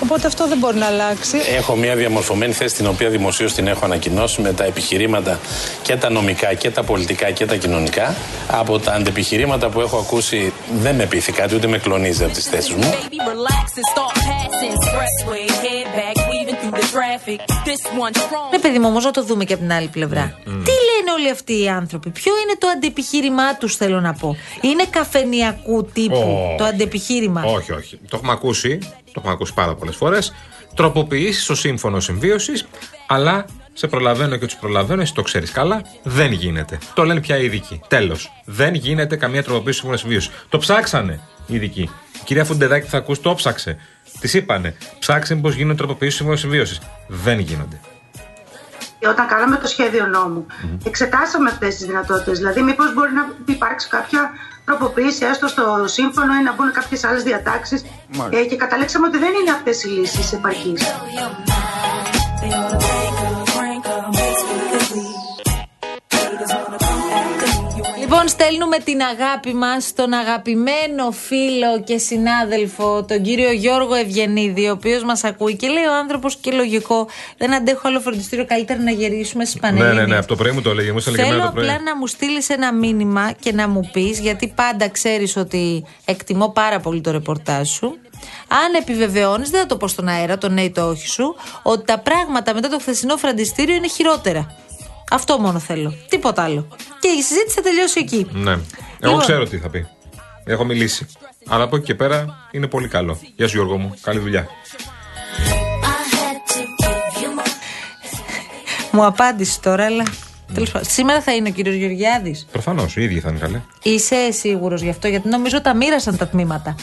Οπότε 0.04 0.26
αυτό 0.26 0.49
δεν 0.49 0.58
μπορεί 0.58 0.76
να 0.76 0.87
αλλάξει. 0.87 1.37
Έχω 1.56 1.76
μια 1.76 1.94
διαμορφωμένη 1.94 2.52
θέση 2.52 2.75
την 2.75 2.87
οποία 2.87 3.08
δημοσίως 3.08 3.52
την 3.52 3.66
έχω 3.66 3.84
ανακοινώσει 3.84 4.40
με 4.40 4.52
τα 4.52 4.64
επιχειρήματα 4.64 5.38
και 5.82 5.96
τα 5.96 6.11
νομικά 6.11 6.54
και 6.54 6.70
τα 6.70 6.82
πολιτικά 6.82 7.30
και 7.30 7.46
τα 7.46 7.56
κοινωνικά. 7.56 8.14
Από 8.50 8.78
τα 8.78 8.92
αντεπιχειρήματα 8.92 9.68
που 9.68 9.80
έχω 9.80 9.96
ακούσει 9.96 10.52
δεν 10.78 10.94
με 10.94 11.06
πείθει 11.06 11.32
κάτι 11.32 11.54
ούτε 11.54 11.66
με 11.66 11.78
κλονίζει 11.78 12.25
από 12.25 12.32
τις 12.32 12.44
θέσεις 12.44 12.75
μου. 12.75 12.82
Baby, 12.82 13.18
relax 13.32 13.66
and 13.80 13.87
start 13.94 14.14
passing. 14.28 14.73
Expressway, 14.76 15.44
head 15.64 15.87
back, 15.99 16.16
weaving 16.30 16.56
through 16.61 16.76
the 16.80 16.87
traffic. 16.94 17.38
This 17.68 17.82
one 18.04 18.14
strong. 18.25 18.49
Ναι, 18.50 18.58
παιδί 18.58 18.78
μου, 18.78 18.88
όμως 18.88 19.04
να 19.04 19.11
το 19.11 19.25
δούμε 19.25 19.44
και 19.44 19.52
από 19.52 19.62
την 19.62 19.73
άλλη 19.73 19.88
πλευρά. 19.88 20.38
Τι 20.44 20.50
λένε 20.50 20.83
όλοι 21.18 21.30
αυτοί 21.30 21.62
οι 21.62 21.68
άνθρωποι, 21.68 22.11
Ποιο 22.11 22.33
είναι 22.42 22.56
το 22.59 22.66
αντεπιχείρημά 22.66 23.56
τους, 23.56 23.76
θέλω 23.76 24.00
να 24.00 24.12
πω. 24.12 24.37
Είναι 24.61 24.85
καφενιακού 24.90 25.85
τύπου 25.92 26.16
Ω. 26.16 26.54
το 26.59 26.64
αντεπιχείρημα. 26.64 27.42
Όχι, 27.42 27.73
όχι. 27.73 27.97
Το 28.09 28.16
έχουμε 28.16 28.33
ακούσει. 28.33 28.78
Το 29.04 29.12
έχουμε 29.16 29.33
ακούσει 29.33 29.54
πάρα 29.54 29.75
πολλές 29.75 29.97
φορές. 29.97 30.33
Τροποποιήσεις 30.75 31.42
στο 31.42 31.54
σύμφωνο 31.54 32.00
συμβίωσης, 32.00 32.66
αλλά 33.06 33.47
σε 33.73 33.87
προλαβαίνω 33.87 34.37
και 34.37 34.47
τους 34.47 34.56
προλαβαίνω, 34.56 35.02
εσύ 35.02 35.14
το 35.14 35.23
ξέρεις 35.23 35.50
καλά, 35.50 35.83
δεν 36.02 36.33
γίνεται. 36.33 36.78
Το 36.94 37.04
λένε 37.04 37.21
πια 37.21 37.38
οι 37.38 37.44
ειδικοί. 37.44 37.80
Τέλος. 37.88 38.30
Δεν 38.44 38.75
γίνεται 38.75 39.16
καμία 39.16 39.42
τροποποίηση 39.42 39.78
στο 39.78 39.87
σύμφωνο 39.87 39.97
συμβίωσης. 39.97 40.30
Το 40.49 40.59
ψάξανε 40.59 41.21
οι 41.47 41.54
ειδικοί. 41.54 41.83
Η 42.14 42.25
κυρία 42.25 42.44
Φουντεδάκη 42.44 42.88
θα 42.88 42.97
ακούσει, 42.97 43.21
το 43.21 43.35
ψάξε. 43.35 43.76
Της 44.21 44.35
είπανε. 44.35 44.76
Ψάξε 44.99 45.35
πώ 45.35 45.49
γίνονται 45.49 45.76
τροποποιήσεις 45.76 46.14
στο 46.14 46.23
σύμφωνο 46.23 46.38
συμβίωσης. 46.38 46.80
Δεν 47.09 47.38
γίνονται. 47.38 47.80
Όταν 49.06 49.26
κάναμε 49.26 49.56
το 49.56 49.66
σχέδιο 49.66 50.06
νόμου, 50.06 50.46
εξετάσαμε 50.84 51.50
αυτές 51.50 51.76
τις 51.76 51.87
δυνατότητες. 51.87 52.38
Δηλαδή, 52.38 52.62
μήπως 52.62 52.94
μπορεί 52.94 53.12
να 53.12 53.32
υπάρξει 53.44 53.88
κάποια 53.88 54.30
τροποποίηση 54.64 55.25
έστω 55.25 55.49
στο 55.49 55.84
σύμφωνο 55.84 56.34
ή 56.34 56.42
να 56.42 56.52
μπουν 56.52 56.73
κάποιες 56.73 57.04
άλλες 57.04 57.23
διατάξεις. 57.23 57.84
Μάλιστα. 58.16 58.42
Ε, 58.42 58.44
και 58.44 58.56
καταλήξαμε 58.56 59.06
ότι 59.06 59.18
δεν 59.18 59.32
είναι 59.40 59.50
αυτές 59.50 59.84
οι 59.84 59.88
λύσεις 59.88 60.32
επαρκείς. 60.32 60.82
Λοιπόν, 68.25 68.40
στέλνουμε 68.40 68.78
την 68.78 69.00
αγάπη 69.02 69.54
μας 69.54 69.85
στον 69.85 70.12
αγαπημένο 70.12 71.11
φίλο 71.11 71.83
και 71.85 71.99
συνάδελφο, 71.99 73.04
τον 73.04 73.23
κύριο 73.23 73.52
Γιώργο 73.52 73.95
Ευγενίδη, 73.95 74.69
ο 74.69 74.73
οποίος 74.73 75.04
μας 75.04 75.25
ακούει 75.25 75.57
και 75.57 75.69
λέει 75.69 75.85
ο 75.85 75.95
άνθρωπος 75.95 76.37
και 76.37 76.50
λογικό, 76.52 77.09
δεν 77.38 77.54
αντέχω 77.54 77.81
άλλο 77.88 78.00
φροντιστήριο, 78.00 78.47
καλύτερα 78.47 78.83
να 78.83 78.90
γυρίσουμε 78.90 79.45
στις 79.45 79.61
Ναι, 79.61 79.69
Πανελλήνιες. 79.69 79.97
ναι, 79.97 80.12
ναι. 80.12 80.16
Από 80.19 80.26
το 80.26 80.37
πρωί 80.37 80.52
μου 80.52 80.62
το 80.62 80.71
έλεγε. 80.71 80.90
Μου 80.90 80.97
έστειλε 80.99 81.16
και 81.16 81.23
Θέλω 81.23 81.35
εμένα 81.35 81.50
το 81.50 81.54
πρωί. 81.54 81.69
απλά 81.69 81.83
να 81.83 81.97
μου 81.97 82.07
στείλεις 82.07 82.49
ένα 82.49 82.73
μήνυμα 82.73 83.33
και 83.40 83.52
να 83.52 83.69
μου 83.69 83.90
πεις, 83.93 84.19
γιατί 84.21 84.52
πάντα 84.57 84.88
ξέρεις 84.88 85.37
ότι 85.37 85.85
εκτιμώ 86.04 86.49
πάρα 86.49 86.81
πολύ 86.81 87.00
το 87.00 87.11
ρεπορτάζ 87.11 87.69
σου. 87.69 87.99
Αν 88.49 88.75
επιβεβαιώνεις, 88.81 89.50
δεν 89.50 89.61
θα 89.61 89.66
το 89.66 89.76
πω 89.76 89.88
στον 89.88 90.09
αέρα, 90.09 90.38
το 90.38 90.49
ναι 90.49 90.62
ή 90.62 90.71
το 90.71 90.88
όχι 90.88 91.09
σου, 91.09 91.35
ότι 91.62 91.85
τα 91.85 91.99
πράγματα 91.99 92.54
μετά 92.54 92.69
το 92.69 92.78
χθεσινό 92.78 93.16
φροντιστήριο 93.16 93.75
είναι 93.75 93.88
χειρότερα. 93.88 94.57
Αυτό 95.11 95.38
μόνο 95.38 95.58
θέλω. 95.58 95.94
Τίποτα 96.08 96.42
άλλο. 96.42 96.68
Και 97.00 97.08
η 97.08 97.23
συζήτηση 97.23 97.54
θα 97.54 97.62
τελειώσει 97.62 98.00
εκεί. 98.00 98.26
Ναι. 98.32 98.50
Εγώ 98.50 98.61
Λοιπόν. 99.00 99.20
ξέρω 99.20 99.44
τι 99.44 99.58
θα 99.58 99.68
πει. 99.68 99.87
Έχω 100.44 100.64
μιλήσει. 100.64 101.06
Αλλά 101.46 101.64
από 101.64 101.76
εκεί 101.76 101.84
και 101.84 101.94
πέρα 101.94 102.49
είναι 102.50 102.66
πολύ 102.66 102.88
καλό. 102.88 103.18
Γεια 103.37 103.49
σου 103.49 103.56
Γιώργο 103.56 103.78
μου. 103.78 103.94
Καλή 104.02 104.18
δουλειά. 104.18 104.49
Μου 108.90 109.04
απάντησες 109.04 109.61
τώρα, 109.61 109.84
αλλά. 109.84 110.04
Τέλος 110.54 110.70
πάντων. 110.70 110.88
Σήμερα 110.88 111.20
θα 111.20 111.34
είναι 111.34 111.49
ο 111.49 111.52
κύριος 111.52 111.75
Γεωργιάδης. 111.75 112.46
Προφανώς, 112.52 112.96
οι 112.96 113.02
ίδιοι 113.02 113.20
θα 113.20 113.28
είναι 113.30 113.38
καλέ. 113.38 113.61
Είσαι 113.82 114.30
σίγουρος 114.32 114.82
γι' 114.82 114.88
αυτό, 114.90 115.08
γιατί 115.08 115.28
νομίζω 115.28 115.61
τα 115.61 115.75
μοίρασαν 115.75 116.16
τα 116.16 116.28
τμήματα. 116.28 116.75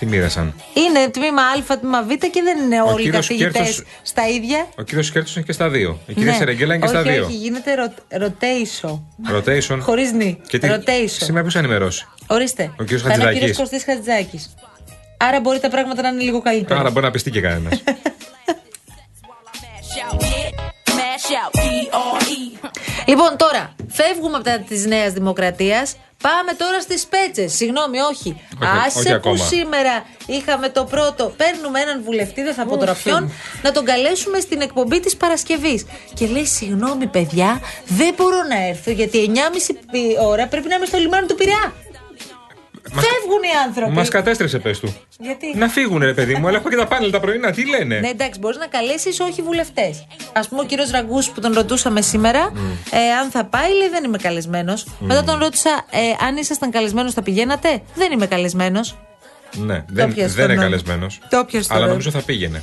Τι 0.00 0.06
μοίρασαν. 0.06 0.54
Είναι 0.74 1.08
τμήμα 1.10 1.42
Α, 1.42 1.78
τμήμα 1.78 2.02
Β 2.02 2.08
και 2.08 2.42
δεν 2.42 2.58
είναι 2.64 2.80
όλοι 2.82 3.00
οι 3.00 3.04
κύριος 3.04 3.26
καθηγητές 3.26 3.52
Κέρτος- 3.52 3.84
στα 4.02 4.28
ίδια. 4.28 4.66
Ο 4.78 4.82
κύριος 4.82 5.10
Κέρτος 5.10 5.36
είναι 5.36 5.44
και 5.44 5.52
στα 5.52 5.68
δύο. 5.68 5.98
Η 6.06 6.14
κυρία 6.14 6.30
Ναι. 6.30 6.36
Σερεγγέλα 6.36 6.74
είναι 6.74 6.82
και 6.82 6.88
στα 6.88 7.00
όχι, 7.00 7.10
δύο. 7.10 7.24
Όχι, 7.24 7.34
γίνεται 7.36 7.74
ρο- 7.74 7.94
rotation. 8.10 9.00
Rotation. 9.34 9.78
Χωρίς 9.80 10.12
νη. 10.12 10.40
Και 10.48 10.58
τι... 10.58 10.68
Rotation. 10.70 11.06
Σήμερα 11.06 11.42
ποιος 11.42 11.54
ενημερώσει; 11.56 12.06
Ορίστε. 12.26 12.72
Ο 12.80 12.82
κύριος 12.82 13.02
Θα 13.02 13.12
είναι 13.12 13.22
ο 13.22 13.26
Χατζηδάκης. 13.26 13.38
κύριος 13.38 13.56
Κωστής 13.56 13.84
Χατζάκη. 13.84 14.40
Άρα 15.16 15.40
μπορεί 15.40 15.58
τα 15.60 15.68
πράγματα 15.68 16.02
να 16.02 16.08
είναι 16.08 16.22
λίγο 16.22 16.40
καλύτερα. 16.42 16.80
Άρα 16.80 16.90
μπορεί 16.90 17.04
να 17.04 17.10
πιστεί 17.10 17.30
και 17.30 17.40
κανένας. 17.40 17.82
Mash 20.86 21.28
out, 21.40 21.60
D-R-E. 21.60 22.68
Λοιπόν, 23.06 23.36
τώρα 23.36 23.74
φεύγουμε 23.90 24.36
από 24.36 24.64
της 24.68 24.86
Νέας 24.86 25.12
Δημοκρατίας. 25.12 25.96
Πάμε 26.22 26.52
τώρα 26.52 26.80
στις 26.80 27.06
πέτσες. 27.06 27.52
Συγγνώμη, 27.52 27.98
όχι. 27.98 28.40
Άσε 28.86 28.98
όχι 28.98 29.08
που 29.08 29.14
ακόμα. 29.14 29.36
σήμερα 29.36 30.04
είχαμε 30.26 30.68
το 30.68 30.84
πρώτο. 30.84 31.32
Παίρνουμε 31.36 31.80
έναν 31.80 32.02
βουλευτή, 32.02 32.42
δεν 32.42 32.54
θα 32.54 32.64
πω 32.64 32.76
τώρα 32.76 32.94
ποιον, 32.94 33.32
να 33.62 33.72
τον 33.72 33.84
καλέσουμε 33.84 34.40
στην 34.40 34.60
εκπομπή 34.60 35.00
της 35.00 35.16
Παρασκευής. 35.16 35.86
Και 36.14 36.26
λέει: 36.26 36.46
Συγγνώμη, 36.46 37.06
παιδιά, 37.06 37.60
δεν 37.86 38.14
μπορώ 38.16 38.42
να 38.48 38.66
έρθω 38.66 38.90
γιατί 38.90 39.32
9.30 39.34 40.26
ώρα 40.26 40.46
πρέπει 40.46 40.68
να 40.68 40.74
είμαι 40.74 40.86
στο 40.86 40.98
λιμάνι 40.98 41.26
του 41.26 41.34
Πειραιά. 41.34 41.74
Φεύγουν 42.92 43.42
οι 43.42 43.54
άνθρωποι. 43.66 43.92
Μας 43.92 44.08
κατέστρεψε, 44.08 44.58
πες 44.58 44.78
του. 44.78 44.94
Γιατί; 45.18 45.56
Να 45.56 45.68
φύγουν, 45.68 45.98
ρε 46.02 46.14
παιδί 46.14 46.34
μου, 46.34 46.48
αλλά 46.48 46.56
έχω 46.58 46.68
και 46.68 46.76
τα 46.76 46.86
πάνελ 46.86 47.10
τα 47.10 47.20
πρωινά. 47.20 47.50
Τι 47.52 47.68
λένε; 47.68 47.98
Ναι, 47.98 48.08
εντάξει, 48.08 48.38
μπορείς 48.40 48.58
να 48.58 48.66
καλέσεις 48.66 49.20
όχι 49.20 49.42
βουλευτές. 49.42 50.06
Α 50.32 50.40
πούμε, 50.48 50.60
ο 50.60 50.64
κύριος 50.64 50.90
Ραγκούς 50.90 51.30
που 51.30 51.40
τον 51.40 51.52
ρωτούσαμε 51.52 52.00
σήμερα, 52.00 52.52
ε, 52.90 53.12
αν 53.20 53.30
θα 53.30 53.44
πάει, 53.44 53.70
λέει 53.78 53.88
δεν 53.88 54.04
είμαι 54.04 54.18
καλεσμένος. 54.18 54.86
Μετά 54.98 55.24
τον 55.24 55.38
ρώτησα, 55.38 55.70
ε, 55.90 55.98
αν 56.26 56.36
ήσασταν 56.36 56.70
καλεσμένος, 56.70 57.12
θα 57.12 57.22
πηγαίνατε; 57.22 57.82
Δεν 57.94 58.12
είμαι 58.12 58.26
καλεσμένος. 58.26 58.98
Ναι, 59.56 59.84
δεν, 59.88 60.14
πιάσε 60.14 60.34
δεν 60.34 60.36
το 60.46 60.52
είναι 60.52 60.54
νόημα. 60.54 60.62
καλεσμένος. 60.62 61.18
Το 61.30 61.44
πιάσε 61.44 61.68
το 61.68 61.74
Αλλά 61.74 61.84
νόημα. 61.86 61.86
νομίζω 61.88 62.10
θα 62.10 62.20
πήγαινε. 62.24 62.62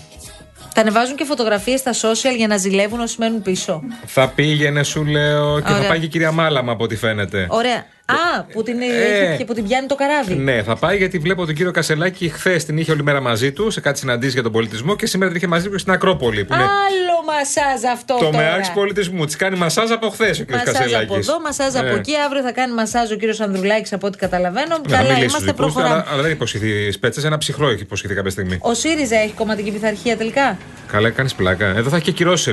Τα 0.73 0.81
ανεβάζουν 0.83 1.15
και 1.15 1.23
φωτογραφίες 1.25 1.79
στα 1.79 1.91
social 1.93 2.35
για 2.37 2.47
να 2.47 2.57
ζηλεύουν 2.57 2.99
όσοι 2.99 3.15
μένουν 3.19 3.41
πίσω. 3.41 3.81
Θα 4.05 4.27
πήγαινε, 4.29 4.83
σου 4.83 5.05
λέω, 5.05 5.59
και 5.59 5.67
θα 5.67 5.75
Ωραία. 5.75 5.87
πάει 5.89 5.99
και 5.99 6.05
η 6.05 6.07
κυρία 6.07 6.31
Μάλαμα 6.31 6.71
από 6.71 6.83
ό,τι 6.83 6.95
φαίνεται. 6.95 7.47
Ωραία. 7.49 7.85
Α, 8.09 8.43
που 8.43 8.63
την, 8.63 8.81
Ε. 8.81 8.85
έχει- 9.33 9.45
που 9.45 9.53
την 9.53 9.63
πιάνει 9.67 9.87
το 9.87 9.95
καράβι. 9.95 10.33
Ναι, 10.33 10.63
θα 10.63 10.75
πάει 10.75 10.97
γιατί 10.97 11.17
βλέπω 11.17 11.45
τον 11.45 11.55
κύριο 11.55 11.71
Κασελάκη 11.71 12.29
χθες 12.29 12.65
την 12.65 12.77
είχε 12.77 12.91
όλη 12.91 13.03
μέρα 13.03 13.21
μαζί 13.21 13.51
του 13.51 13.71
σε 13.71 13.81
κάτι 13.81 13.99
συναντήσεις 13.99 14.33
για 14.33 14.43
τον 14.43 14.51
πολιτισμό 14.51 14.95
και 14.95 15.05
σήμερα 15.05 15.27
την 15.31 15.37
είχε 15.37 15.47
μαζί 15.47 15.69
του 15.69 15.79
στην 15.79 15.91
Ακρόπολη. 15.93 16.45
Που 16.45 16.53
είναι 16.53 16.63
Άλλο 16.63 17.23
μασάζ 17.25 17.83
αυτό 17.93 18.13
το 18.17 18.25
τώρα. 18.25 18.37
μεάξ 18.37 18.71
πολιτισμού. 18.71 19.25
Της 19.25 19.35
κάνει 19.35 19.57
μασάζ 19.57 19.91
από 19.91 20.09
χθες 20.09 20.39
ο 20.39 20.43
κύριος 20.43 20.63
Μασάζ 20.65 20.73
Κασελάκης. 20.81 21.07
από 21.09 21.17
εδώ, 21.17 21.39
μασάζ 21.39 21.75
από 21.75 21.95
εκεί. 21.95 22.13
Αύριο 22.25 22.41
θα 22.41 22.51
κάνει 22.51 22.73
μασάζ 22.73 23.11
ο 23.11 23.15
κύριος 23.15 23.39
Ανδρουλάκης 23.39 23.93
από 23.93 24.07
ό,τι 24.07 24.17
καταλαβαίνω. 24.17 24.77
Ναι, 24.77 24.81
θα 24.89 24.97
Καλά, 24.97 25.01
μιλήσει 25.01 25.19
είμαστε, 25.19 25.37
στους 25.37 25.45
δικούς 25.45 25.65
τους, 25.65 25.73
προχωράμε. 25.73 26.01
αλλά, 26.01 26.13
αλλά 26.13 26.21
δεν 26.21 26.31
υποσχεθεί 26.31 26.91
σπέτσες. 26.91 27.23
Ένα 27.23 27.37
ψυχρό 27.37 27.69
έχει 27.69 27.81
υποσχεθεί 27.81 28.13
κάποια 28.13 28.31
στιγμή. 28.31 28.57
Ο 28.61 28.73
ΣΥΡΙΖΑ 28.73 29.15
έχει 29.17 29.33
κομματική 29.33 29.71
πειθαρχία 29.71 30.17
τελικά; 30.17 30.57
Καλά, 30.91 31.09
κάνεις 31.09 31.33
πλάκα. 31.35 31.65
Εδώ 31.65 31.89
θα 31.89 31.95
έχει 31.95 32.05
και 32.05 32.11
κυρώσεις 32.11 32.45
σε 32.45 32.51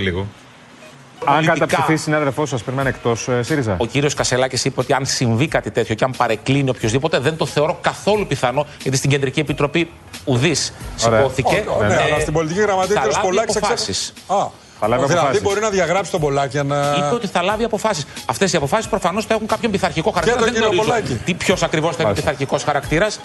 λίγο. 1.28 1.52
Αν 1.52 1.58
καταψηφίσει 1.58 2.02
συνάδελφός 2.02 2.48
σας, 2.48 2.62
πρέπει 2.62 2.76
να 2.76 2.82
είναι 2.82 2.90
εκτό 2.96 3.14
ΣΥΡΙΖΑ. 3.42 3.76
Ο 3.78 3.86
κύριος 3.86 4.14
Κασελάκης 4.14 4.64
είπε 4.64 4.80
ότι 4.80 4.92
αν 4.92 5.06
συμβεί 5.06 5.48
κάτι 5.48 5.70
τέτοιο 5.70 5.94
και 5.94 6.04
αν 6.04 6.14
παρεκκλίνει 6.16 6.70
οποιοδήποτε, 6.70 7.18
δεν 7.18 7.36
το 7.36 7.46
θεωρώ 7.46 7.78
καθόλου 7.80 8.26
πιθανό, 8.26 8.66
γιατί 8.82 8.96
στην 8.96 9.10
Κεντρική 9.10 9.40
Επιτροπή 9.40 9.90
ουδής 10.24 10.72
σηκώθηκε. 10.96 11.64
Ω, 11.78 11.82
ναι, 11.84 11.94
Ε, 11.94 12.02
αλλά 12.02 12.18
στην 12.20 12.32
πολιτική 12.32 12.60
γραμματεία 12.60 13.00
θα 13.00 13.06
κ. 13.08 13.10
λάβει 13.12 13.26
Πολάκη 13.26 13.56
αποφάσεις. 13.56 14.12
Α, 14.26 14.36
Θα 14.80 14.88
λάβει 14.88 15.02
δηλαδή 15.02 15.18
αποφάσεις. 15.18 15.42
μπορεί 15.42 15.60
να 15.60 15.70
διαγράψει 15.70 16.10
τον 16.10 16.20
Πολάκη 16.20 16.48
για 16.50 16.62
να. 16.62 16.94
Είπε 16.96 17.14
ότι 17.14 17.26
θα 17.26 17.42
λάβει 17.42 17.64
αποφάσεις. 17.64 18.06
Αυτές 18.26 18.52
οι 18.52 18.56
αποφάσεις 18.56 18.88
προφανώς 18.88 19.24
θα 19.24 19.34
έχουν 19.34 19.46
κάποιον 19.46 19.70
πειθαρχικό 19.72 20.10
χαρακτήρα. 20.10 20.36
τον 20.36 20.44
Δεν 20.44 20.54
κύριο 20.54 20.68
γνωρίζω 20.68 20.92
Πολάκη. 20.92 21.20
τι 21.24 21.34
ποιος 21.34 21.62
ακριβώς 21.62 21.96
θα 21.96 22.02
είναι 22.02 22.10
ο 22.12 22.14
πειθαρχικός 22.14 22.64
χαρακτήρας. 22.64 23.20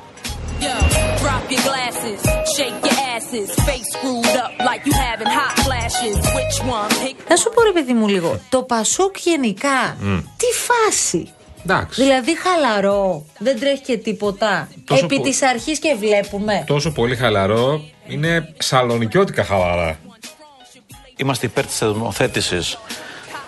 Yo, 3.19 3.25
drop 3.25 3.33
your 3.33 3.45
glasses, 3.45 3.49
shake 3.51 3.53
your 3.53 3.53
asses, 3.53 3.65
face 3.67 3.87
screwed 3.95 4.35
up 4.43 4.51
like 4.69 4.81
you 4.87 4.93
having 4.93 5.31
hot 5.39 5.55
flashes. 5.65 6.15
Which 6.37 6.57
one? 6.77 6.89
Pick 7.07 7.15
Να 7.29 7.35
σου 7.35 7.49
πω 7.53 7.61
ρε 7.61 7.71
παιδί 7.71 7.93
μου 7.93 8.07
λίγο, 8.07 8.39
το 8.49 8.63
Πασόκ 8.63 9.17
γενικά, 9.19 9.97
Μμ. 10.01 10.17
τι 10.37 10.45
φάση. 10.45 11.27
Εντάξει. 11.63 12.01
Δηλαδή 12.01 12.37
χαλαρό, 12.37 13.25
δεν 13.39 13.59
τρέχει 13.59 13.81
και 13.81 13.97
τίποτα. 13.97 14.67
Τόσο 14.85 15.05
Επί 15.05 15.15
πο- 15.15 15.21
της 15.23 15.41
αρχής 15.41 15.79
και 15.79 15.95
βλέπουμε. 15.99 16.63
Τόσο 16.67 16.91
πολύ 16.91 17.15
χαλαρό 17.15 17.81
είναι 18.07 18.53
σαλονικιώτικα 18.57 19.43
χαλαρά. 19.43 19.99
Είμαστε 21.15 21.45
υπέρ 21.45 21.65
της 21.65 21.77
θεσμοθέτηση 21.77 22.59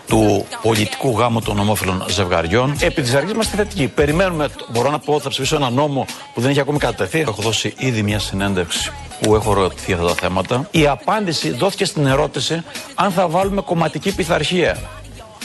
του 0.07 0.45
πολιτικού 0.61 1.17
γάμου 1.17 1.41
των 1.41 1.59
ομόφυλων 1.59 2.05
ζευγαριών. 2.09 2.77
Επί 2.81 3.01
της 3.01 3.13
αρχής 3.13 3.31
είμαστε 3.31 3.55
θετικοί. 3.57 3.87
Περιμένουμε, 3.87 4.47
μπορώ 4.69 4.89
να 4.89 4.99
πω, 4.99 5.19
θα 5.19 5.29
ψηφίσω 5.29 5.55
ένα 5.55 5.69
νόμο 5.69 6.05
που 6.33 6.41
δεν 6.41 6.49
έχει 6.49 6.59
ακόμη 6.59 6.77
κατατεθεί. 6.77 7.19
Έχω 7.19 7.41
δώσει 7.41 7.73
ήδη 7.77 8.01
μια 8.03 8.19
συνέντευξη 8.19 8.91
που 9.21 9.35
έχω 9.35 9.53
ρωτηθεί 9.53 9.93
αυτά 9.93 10.05
τα 10.05 10.13
θέματα. 10.13 10.67
Η 10.71 10.87
απάντηση 10.87 11.51
δόθηκε 11.51 11.85
στην 11.85 12.05
ερώτηση 12.05 12.63
αν 12.95 13.11
θα 13.11 13.27
βάλουμε 13.27 13.61
κομματική 13.61 14.15
πειθαρχία. 14.15 14.79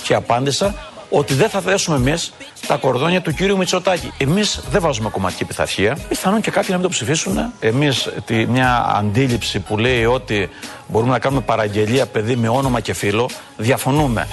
Και 0.02 0.14
απάντησα 0.14 0.74
ότι 1.10 1.34
δεν 1.34 1.48
θα 1.48 1.60
θέσουμε 1.60 1.96
εμείς 1.96 2.32
τα 2.66 2.76
κορδόνια 2.76 3.20
του 3.20 3.32
κύριου 3.32 3.56
Μητσοτάκη. 3.56 4.12
Εμείς 4.18 4.60
δεν 4.70 4.80
βάζουμε 4.80 5.08
κομματική 5.08 5.44
πειθαρχία. 5.44 5.98
Πιθανόν 6.08 6.40
και 6.40 6.50
κάποιοι 6.50 6.68
να 6.70 6.74
μην 6.74 6.84
το 6.84 6.88
ψηφίσουν. 6.88 7.52
Εμείς 7.60 8.08
μια 8.48 8.92
αντίληψη 8.96 9.60
που 9.60 9.78
λέει 9.78 10.04
ότι 10.04 10.48
μπορούμε 10.86 11.12
να 11.12 11.18
κάνουμε 11.18 11.40
παραγγελία 11.40 12.06
παιδί 12.06 12.36
με 12.36 12.48
όνομα 12.48 12.80
και 12.80 12.92
φίλο, 12.92 13.28
διαφωνούμε. 13.56 14.26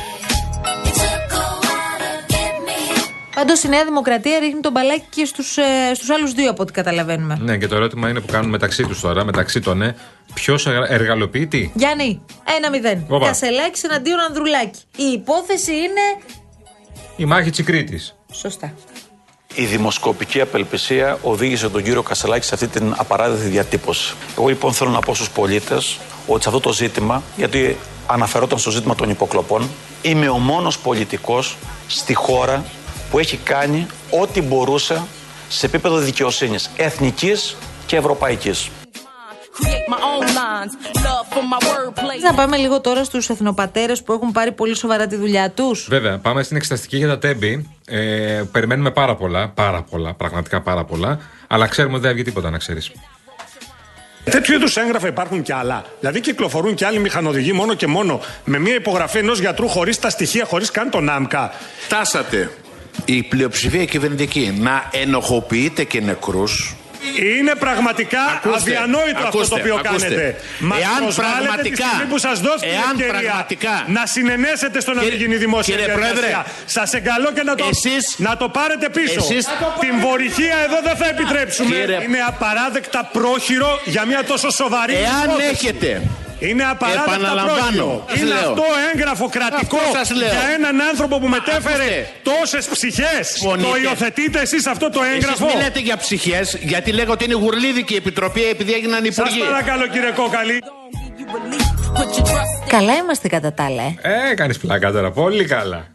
Πάντως 3.43 3.63
η 3.63 3.67
Νέα 3.67 3.83
Δημοκρατία 3.85 4.39
ρίχνει 4.39 4.59
τον 4.59 4.71
μπαλάκι 4.71 5.05
και 5.09 5.25
στους 5.25 5.57
στους 5.93 6.09
άλλους 6.09 6.31
δύο, 6.33 6.49
από 6.49 6.61
ό,τι 6.61 6.71
καταλαβαίνουμε. 6.71 7.37
Ναι, 7.41 7.57
και 7.57 7.67
το 7.67 7.75
ερώτημα 7.75 8.09
είναι 8.09 8.19
που 8.19 8.31
κάνουν 8.31 8.49
μεταξύ 8.49 8.83
τους 8.83 8.99
τώρα, 8.99 9.23
μεταξύ 9.23 9.59
των 9.59 9.77
ναι, 9.77 9.95
ποιος 10.33 10.67
εργαλοποιεί 10.87 11.47
τι. 11.47 11.71
Γιάννη, 11.73 12.21
ένα 12.57 12.69
μηδέν. 12.69 13.05
Όπα. 13.09 13.25
Κασελάκης 13.25 13.83
εναντίον 13.83 14.19
Ανδρουλάκη. 14.19 14.79
Η 14.95 15.03
υπόθεση 15.03 15.71
είναι. 15.71 16.23
Η 17.15 17.25
μάχη 17.25 17.49
τη 17.49 17.63
Κρήτη. 17.63 18.01
Σωστά. 18.31 18.73
Η 19.55 19.65
δημοσκοπική 19.65 20.41
απελπισία 20.41 21.17
οδήγησε 21.21 21.69
τον 21.69 21.83
κύριο 21.83 22.01
Κασελάκη 22.01 22.45
σε 22.45 22.53
αυτή 22.53 22.67
την 22.67 22.93
απαράδεκτη 22.97 23.47
διατύπωση. 23.47 24.13
Εγώ 24.37 24.47
λοιπόν 24.47 24.73
θέλω 24.73 24.89
να 24.89 24.99
πω 24.99 25.15
στους 25.15 25.29
πολίτες 25.29 25.99
ότι 26.27 26.43
σε 26.43 26.49
αυτό 26.49 26.61
το 26.61 26.73
ζήτημα, 26.73 27.23
γιατί 27.35 27.77
αναφερόταν 28.07 28.59
στο 28.59 28.71
ζήτημα 28.71 28.95
των 28.95 29.09
υποκλοπών, 29.09 29.69
είμαι 30.01 30.29
ο 30.29 30.37
μόνος 30.37 30.79
πολιτικός 30.79 31.57
στη 31.87 32.13
χώρα 32.13 32.63
που 33.13 33.19
έχει 33.19 33.37
κάνει 33.37 33.87
ό,τι 34.09 34.41
μπορούσε 34.41 35.03
σε 35.49 35.65
επίπεδο 35.65 35.97
δικαιοσύνης 35.97 36.69
εθνικής 36.77 37.55
και 37.85 37.95
ευρωπαϊκής. 37.95 38.69
Create 39.59 39.93
my 39.93 39.99
own 40.11 40.27
lines. 40.27 40.71
Love 40.95 41.27
for 41.33 41.41
my 41.41 41.67
wordplay. 41.67 42.21
Να 42.23 42.33
πάμε 42.33 42.57
λίγο 42.57 42.81
τώρα 42.81 43.03
στους 43.03 43.29
εθνοπατέρες 43.29 44.03
που 44.03 44.13
έχουν 44.13 44.31
πάρει 44.31 44.51
πολύ 44.51 44.75
σοβαρά 44.75 45.07
τη 45.07 45.15
δουλειά 45.15 45.51
τους. 45.51 45.87
Βέβαια, 45.89 46.17
πάμε 46.17 46.43
στην 46.43 46.57
εξεταστική 46.57 46.97
για 46.97 47.07
τα 47.07 47.17
τέμπη. 47.17 47.69
Ε, 47.85 48.43
περιμένουμε 48.51 48.91
πάρα 48.91 49.15
πολλά, 49.15 49.49
πάρα 49.49 49.81
πολλά, 49.81 50.13
πραγματικά 50.13 50.61
πάρα 50.61 50.83
πολλά. 50.83 51.19
Αλλά 51.47 51.67
ξέρουμε 51.67 51.95
ότι 51.95 52.05
δεν 52.05 52.13
βγει 52.13 52.23
τίποτα, 52.23 52.49
να 52.49 52.57
ξέρεις. 52.57 52.91
Τέτοιου 54.23 54.53
είδους 54.53 54.77
έγγραφα 54.77 55.07
υπάρχουν 55.07 55.41
και 55.41 55.53
άλλα. 55.53 55.85
Δηλαδή 55.99 56.19
κυκλοφορούν 56.19 56.75
και 56.75 56.85
άλλοι 56.85 56.99
μηχανοδηγοί 56.99 57.53
μόνο 57.53 57.73
και 57.73 57.87
μόνο 57.87 58.19
με 58.45 58.59
μια 58.59 58.75
υπογραφή 58.75 59.17
ενός 59.17 59.39
γιατρού 59.39 59.67
χωρίς 59.67 59.99
τα 59.99 60.09
στοιχεία, 60.09 60.45
χωρίς 60.45 60.71
καν 60.71 60.89
τον 60.89 61.09
άμκα. 61.09 61.51
Φτάσατε 61.77 62.49
η 63.05 63.23
πλειοψηφία 63.23 63.85
κυβερνητική 63.85 64.53
να 64.59 64.89
ενοχοποιείται 64.91 65.83
και 65.83 66.01
νεκρούς 66.01 66.75
Είναι 67.39 67.55
πραγματικά 67.55 68.19
Ακούστε, 68.35 68.57
αδιανόητο 68.59 69.17
αυτό 69.23 69.27
ακούστε, 69.27 69.47
το 69.47 69.55
οποίο 69.55 69.75
ακούστε. 69.75 70.07
κάνετε. 70.07 70.35
Μας 70.59 70.79
Εάν 70.79 70.97
προσβάλλετε 71.03 71.39
τη 71.39 71.45
πραγματικά- 71.47 71.85
στιγμή 71.87 72.05
που 72.11 72.17
σας 72.17 72.39
δώσετε 72.45 72.65
την 72.65 72.75
εάν 72.81 72.93
ευκαιρία 72.99 73.29
πραγματικά- 73.31 73.83
να 73.97 74.03
συνενέσετε 74.05 74.77
στο 74.81 74.91
να 74.93 75.01
μην 75.01 75.09
Κύριε- 75.09 75.25
γίνει 75.27 75.37
δημόσια 75.45 75.75
κύριε 75.75 75.85
διαδικασία. 75.93 76.13
Πρόεδρε, 76.21 76.51
Σας 76.77 76.93
εγκαλώ 76.99 77.29
και 77.37 77.43
να 77.49 77.55
το, 77.55 77.65
εσείς- 77.73 78.15
να 78.27 78.37
το 78.41 78.47
πάρετε 78.57 78.87
πίσω. 78.97 79.19
εσείς- 79.25 79.45
Την 79.85 79.93
βορυχία 80.05 80.55
εδώ 80.67 80.77
δεν 80.87 80.95
θα 81.01 81.07
επιτρέψουμε. 81.13 81.75
Κύριε- 81.75 82.03
Είναι 82.07 82.21
απαράδεκτα 82.31 83.01
πρόχειρο 83.17 83.71
για 83.93 84.03
μια 84.05 84.21
τόσο 84.31 84.49
σοβαρή 84.61 84.93
Εάν 84.93 85.23
υπόθεση. 85.23 85.49
έχετε 85.53 85.89
Είναι 86.49 86.63
απαράδεκτα 86.73 87.13
Επαναλαμβάνω, 87.13 87.57
πρόχειρο. 87.59 88.05
σας 88.09 88.19
Είναι 88.19 88.27
λέω. 88.33 88.37
αυτό 88.49 88.63
έγγραφο 88.93 89.29
κρατικό 89.29 89.77
Αυτό 89.77 89.97
σας 89.97 90.11
λέω. 90.11 90.27
για 90.29 90.43
έναν 90.57 90.81
άνθρωπο 90.89 91.19
που 91.19 91.27
μετέφερε 91.27 91.83
Ακούστε. 91.83 92.09
τόσες 92.23 92.65
ψυχές. 92.65 93.25
Το 93.31 93.37
Συμφωνείτε. 93.37 93.79
υιοθετείτε 93.79 94.39
εσείς 94.41 94.65
αυτό 94.67 94.89
το 94.89 95.01
Εσείς 95.03 95.13
έγγραφο; 95.13 95.45
μιλάτε 95.55 95.79
για 95.79 95.97
ψυχές 95.97 96.57
γιατί 96.61 96.91
λέγω 96.91 97.11
ότι 97.11 97.23
είναι 97.25 97.33
γουρλίδικη 97.33 97.93
η 97.93 97.95
επιτροπή 97.95 98.43
επειδή 98.43 98.73
έγιναν 98.73 99.03
Σας 99.03 99.15
υπουργοί. 99.17 99.39
παρακαλώ 99.39 99.87
κύριε 99.87 100.11
Κόκαλη. 100.11 100.57
Καλά 102.67 102.93
είμαστε 102.95 103.27
κατά 103.27 103.53
τα 103.53 103.63
άλλα. 103.65 103.83
ε. 103.83 104.29
Ε, 104.31 104.33
κάνεις 104.33 104.57
πλάκα 104.57 104.91
τώρα. 104.91 105.11
Πολύ 105.11 105.45
καλά. 105.45 105.87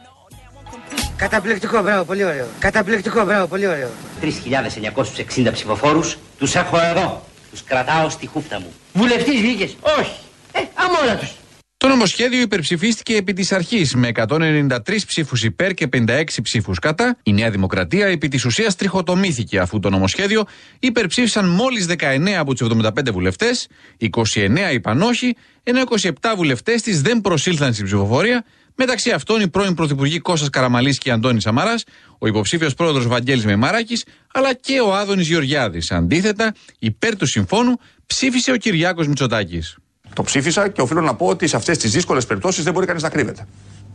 Καταπληκτικό, 1.17 1.83
μπράβο, 1.83 2.05
πολύ 2.05 2.25
ωραίο. 2.25 2.47
Καταπληκτικό, 2.59 3.25
μπράβο, 3.25 3.47
πολύ 3.47 3.67
ωραίο. 3.67 3.89
3.960 4.21 5.53
ψηφοφόρους 5.53 6.17
τους 6.39 6.55
έχω 6.55 6.79
εδώ. 6.91 7.23
Τους 7.51 7.63
κρατάω 7.65 8.09
στη 8.09 8.27
χούφτα 8.27 8.61
μου. 8.61 8.73
Βουλευτής 8.93 9.41
βγήκες. 9.41 9.77
Όχι. 9.99 10.13
Ε, 10.59 10.69
αμόρα 10.75 11.17
τους. 11.17 11.31
Το 11.77 11.89
νομοσχέδιο 11.89 12.41
υπερψηφίστηκε 12.41 13.17
επί 13.17 13.33
της 13.33 13.53
αρχής 13.53 13.95
με 13.95 14.09
193 14.09 15.05
ψήφους 15.07 15.45
υπέρ 15.45 15.75
και 15.75 15.87
56 15.87 16.25
ψήφους 16.43 16.79
κατά. 16.79 17.19
Η 17.23 17.33
Νέα 17.33 17.51
Δημοκρατία 17.51 18.07
επί 18.07 18.29
της 18.29 18.45
ουσίας 18.45 18.77
τριχοτομήθηκε 18.77 19.59
αφού 19.59 19.79
το 19.81 19.91
νομοσχέδιο 19.91 20.45
υπερψήφισαν 20.79 21.49
μόλις 21.49 21.87
19 21.87 22.39
από 22.39 22.55
τους 22.55 22.69
75 22.69 23.13
βουλευτές, 23.13 23.67
29 23.99 24.73
είπαν 24.73 25.03
όχι, 25.03 25.37
ενώ 25.63 25.81
27 25.81 26.11
βουλευτές 26.37 26.83
της 26.83 27.03
δεν 27.03 27.21
προσήλθαν 27.21 27.73
στην 27.73 27.85
ψηφοφορία. 27.85 28.45
Μεταξύ 28.75 29.11
αυτών 29.11 29.41
οι 29.41 29.49
πρώην 29.49 29.75
Πρωθυπουργοί 29.75 30.19
Κώστας 30.19 30.51
Καραμαλής 30.51 30.99
και 30.99 31.11
Αντώνης 31.11 31.43
Σαμαράς, 31.43 31.85
ο 32.19 32.27
υποψήφιος 32.27 32.75
πρόεδρος 32.75 33.07
Βαγγέλης 33.07 33.45
Μεμάρακη, 33.45 34.03
αλλά 34.33 34.55
και 34.55 34.81
ο 34.81 34.95
Άδωνης 34.95 35.29
Γεωργιάδης. 35.29 35.91
Αντίθετα, 35.91 36.55
υπέρ 36.79 37.17
του 37.17 37.27
συμφώνου 37.27 37.77
ψήφισε 38.07 38.53
ο 38.53 38.57
Κυριάκος 38.57 39.07
Μητσοτάκης. 39.07 39.77
Το 40.19 40.25
ψήφισα 40.25 40.69
και 40.69 40.81
οφείλω 40.81 41.01
να 41.01 41.15
πω 41.15 41.27
ότι 41.27 41.47
σε 41.47 41.57
αυτές 41.57 41.79
τις 41.79 41.91
δύσκολες 41.91 42.27
περιπτώσεις 42.27 42.65
δεν 42.65 42.73
μπορεί 42.73 42.87
κανείς 42.87 43.03
να 43.03 43.09
κρύβεται. 43.09 43.47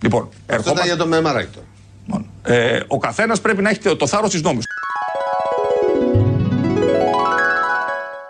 Λοιπόν, 0.02 0.30
ερχόμαστε. 0.46 0.86
για 0.88 0.96
το 0.96 1.08
μεμαράκι 1.08 1.50
τώρα. 1.54 2.26
Ε, 2.44 2.84
ο 2.88 2.98
καθένας 2.98 3.42
πρέπει 3.42 3.62
να 3.62 3.70
έχει 3.70 3.80
το, 3.80 3.96
το 3.96 4.08
θάρρος 4.08 4.30
της 4.30 4.42
νόμης. 4.42 4.66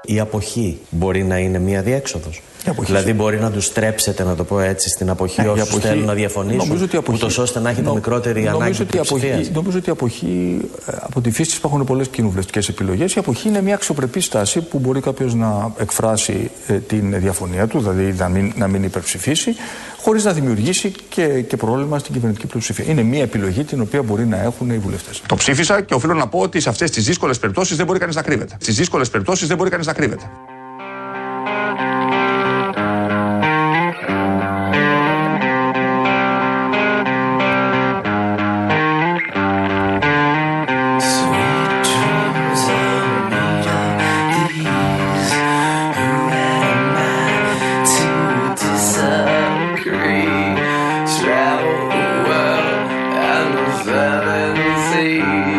Η 0.03 0.19
αποχή 0.19 0.79
μπορεί 0.89 1.23
να 1.23 1.37
είναι 1.37 1.59
μία 1.59 1.81
διέξοδος. 1.81 2.41
Δηλαδή, 2.79 3.13
μπορεί 3.13 3.39
να 3.39 3.51
τους 3.51 3.65
στρέψετε, 3.65 4.23
να 4.23 4.35
το 4.35 4.43
πω 4.43 4.59
έτσι, 4.59 4.89
στην 4.89 5.09
αποχή 5.09 5.41
Ναι, 5.41 5.47
η 5.47 5.49
όσους 5.49 5.61
αποχή- 5.61 5.73
Νομίζω 5.83 5.93
θέλουν 5.93 6.05
να 6.05 6.13
διαφωνήσουν, 6.13 6.81
ότι 6.83 6.95
η 6.95 6.97
αποχή- 6.97 7.21
ούτως 7.23 7.37
ώστε 7.37 7.59
να 7.59 7.69
έχετε 7.69 7.87
Νο- 7.87 7.93
μικρότερη 7.93 8.41
νομίζω 8.43 8.57
ανάγκη 8.63 8.81
ότι 8.81 8.97
η 8.97 8.99
αποχή, 8.99 9.19
πλειοψηφίας. 9.21 9.55
νομίζω 9.55 9.77
ότι 9.77 9.89
η 9.89 9.91
αποχή, 9.91 10.59
ε, 10.85 10.91
από 11.01 11.21
τη 11.21 11.31
φύση 11.31 11.49
της 11.49 11.57
υπάρχουν 11.57 11.83
πολλές 11.83 12.07
κοινοβουλευτικές 12.07 12.67
επιλογές. 12.69 13.13
Η 13.15 13.19
αποχή 13.19 13.47
είναι 13.47 13.61
μια 13.61 13.73
αξιοπρεπή 13.75 14.19
στάση 14.19 14.61
που 14.61 14.79
μπορεί 14.79 14.99
κάποιος 15.01 15.33
να 15.33 15.71
εκφράσει 15.77 16.51
ε, 16.67 16.73
την 16.73 17.19
διαφωνία 17.19 17.67
του, 17.67 17.79
δηλαδή 17.79 18.13
να 18.17 18.29
μην, 18.29 18.53
να 18.55 18.67
μην 18.67 18.83
υπερψηφίσει, 18.83 19.55
χωρίς 20.01 20.23
να 20.23 20.33
δημιουργήσει 20.33 20.91
και, 21.09 21.25
και 21.41 21.57
πρόβλημα 21.57 21.99
στην 21.99 22.13
κυβερνητική 22.13 22.47
πλειοψηφία. 22.47 22.85
Είναι 22.87 23.03
μια 23.03 23.21
επιλογή 23.21 23.63
την 23.63 23.81
οποία 23.81 24.01
μπορεί 24.01 24.25
να 24.25 24.41
έχουν 24.41 24.69
οι 24.69 24.77
βουλευτές. 24.77 25.21
Το 25.27 25.35
ψήφισα 25.35 25.81
και 25.81 25.93
οφείλω 25.93 26.13
να 26.13 26.27
πω 26.27 26.39
ότι 26.39 26.59
σε 26.59 26.69
αυτές 26.69 26.91
τις 26.91 27.05
δύσκολες 27.05 27.39
περιπτώσεις 27.39 27.77
δεν 27.77 27.85
μπορεί 27.85 27.99
κανείς 27.99 28.15
να 28.15 28.21
κρύβεται. 28.21 28.55
Στις 28.59 28.75
δύσκολες 28.75 29.09
περιπτώσεις 29.09 29.47
δεν 29.47 29.57
μπορεί 29.57 29.69
κανείς 29.69 29.85
να 29.85 29.93
κρύβεται. 29.93 30.23
seven 53.93 54.55
seas. 54.89 55.52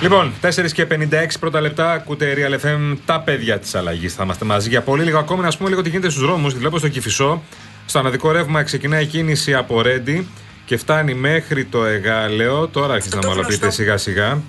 Λοιπόν, 0.00 0.32
4 0.40 0.72
και 0.72 0.86
56 0.90 1.38
πρώτα 1.40 1.60
λεπτά 1.60 1.92
ακούτε 1.92 2.34
Real 2.36 2.66
FM, 2.66 2.96
τα 3.04 3.20
παιδιά 3.20 3.58
της 3.58 3.74
αλλαγής. 3.74 4.14
Θα 4.14 4.24
είμαστε 4.24 4.44
μαζί 4.44 4.68
για 4.68 4.80
πολύ 4.82 5.04
λίγο 5.04 5.18
ακόμη. 5.18 5.42
Να 5.42 5.52
πούμε 5.58 5.68
λίγο 5.68 5.82
τι 5.82 5.88
γίνεται 5.88 6.10
στους 6.10 6.22
δρόμους. 6.22 6.54
Βλέπω 6.54 6.78
στο 6.78 6.88
Κυφισό, 6.88 7.42
στο 7.86 7.98
αναδικό 7.98 8.30
ρεύμα 8.30 8.62
ξεκινάει 8.62 9.02
η 9.02 9.06
κίνηση 9.06 9.54
από 9.54 9.82
Ρέντι 9.82 10.26
και 10.64 10.76
φτάνει 10.76 11.14
μέχρι 11.14 11.64
το 11.64 11.84
Εγάλεο. 11.84 12.68
Τώρα 12.68 12.94
αρχίζει 12.94 13.16
να 13.22 13.28
μαλοποιείται 13.28 13.70
σιγά 13.70 13.96
σιγά. 13.96 14.42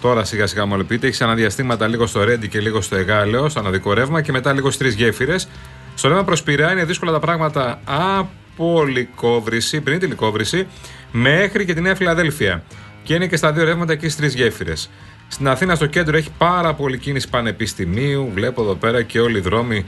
Τώρα 0.00 0.24
σιγά 0.24 0.46
σιγά 0.46 0.66
μαλοποιείται. 0.66 1.06
Έχει 1.06 1.22
αναδιαστήματα 1.22 1.86
λίγο 1.86 2.06
στο 2.06 2.24
Ρέντι 2.24 2.48
και 2.48 2.60
λίγο 2.60 2.80
στο 2.80 2.96
Εγάλεο, 2.96 3.48
στο 3.48 3.60
αναδικό 3.60 3.92
ρεύμα 3.92 4.22
και 4.22 4.32
μετά 4.32 4.52
λίγο 4.52 4.70
στις 4.70 4.94
τρει 4.94 5.04
γέφυρες. 5.04 5.48
Στο 5.94 6.08
ρεύμα 6.08 6.24
προς 6.24 6.42
Πειραιά 6.42 6.72
είναι 6.72 6.84
δύσκολα 6.84 7.12
τα 7.12 7.18
πράγματα 7.18 7.80
από 7.84 8.84
λικόβρηση, 8.84 9.80
πριν 9.80 9.98
τη 9.98 10.06
λικόβρηση, 10.06 10.66
μέχρι 11.12 11.64
και 11.64 11.74
τη 11.74 11.80
Νέα 11.80 11.94
Φιλαδέλφια. 11.94 12.62
Και 13.04 13.14
είναι 13.14 13.26
και 13.26 13.36
στα 13.36 13.52
δύο 13.52 13.64
ρεύματα 13.64 13.92
εκεί 13.92 14.08
στις 14.08 14.16
τρεις 14.16 14.34
γέφυρες. 14.34 14.90
Στην 15.28 15.48
Αθήνα 15.48 15.74
στο 15.74 15.86
κέντρο 15.86 16.16
έχει 16.16 16.30
πάρα 16.38 16.74
πολύ 16.74 16.98
κίνηση 16.98 17.28
πανεπιστημίου. 17.28 18.30
Βλέπω 18.34 18.62
εδώ 18.62 18.74
πέρα 18.74 19.02
και 19.02 19.20
όλοι 19.20 19.38
οι 19.38 19.40
δρόμοι 19.40 19.84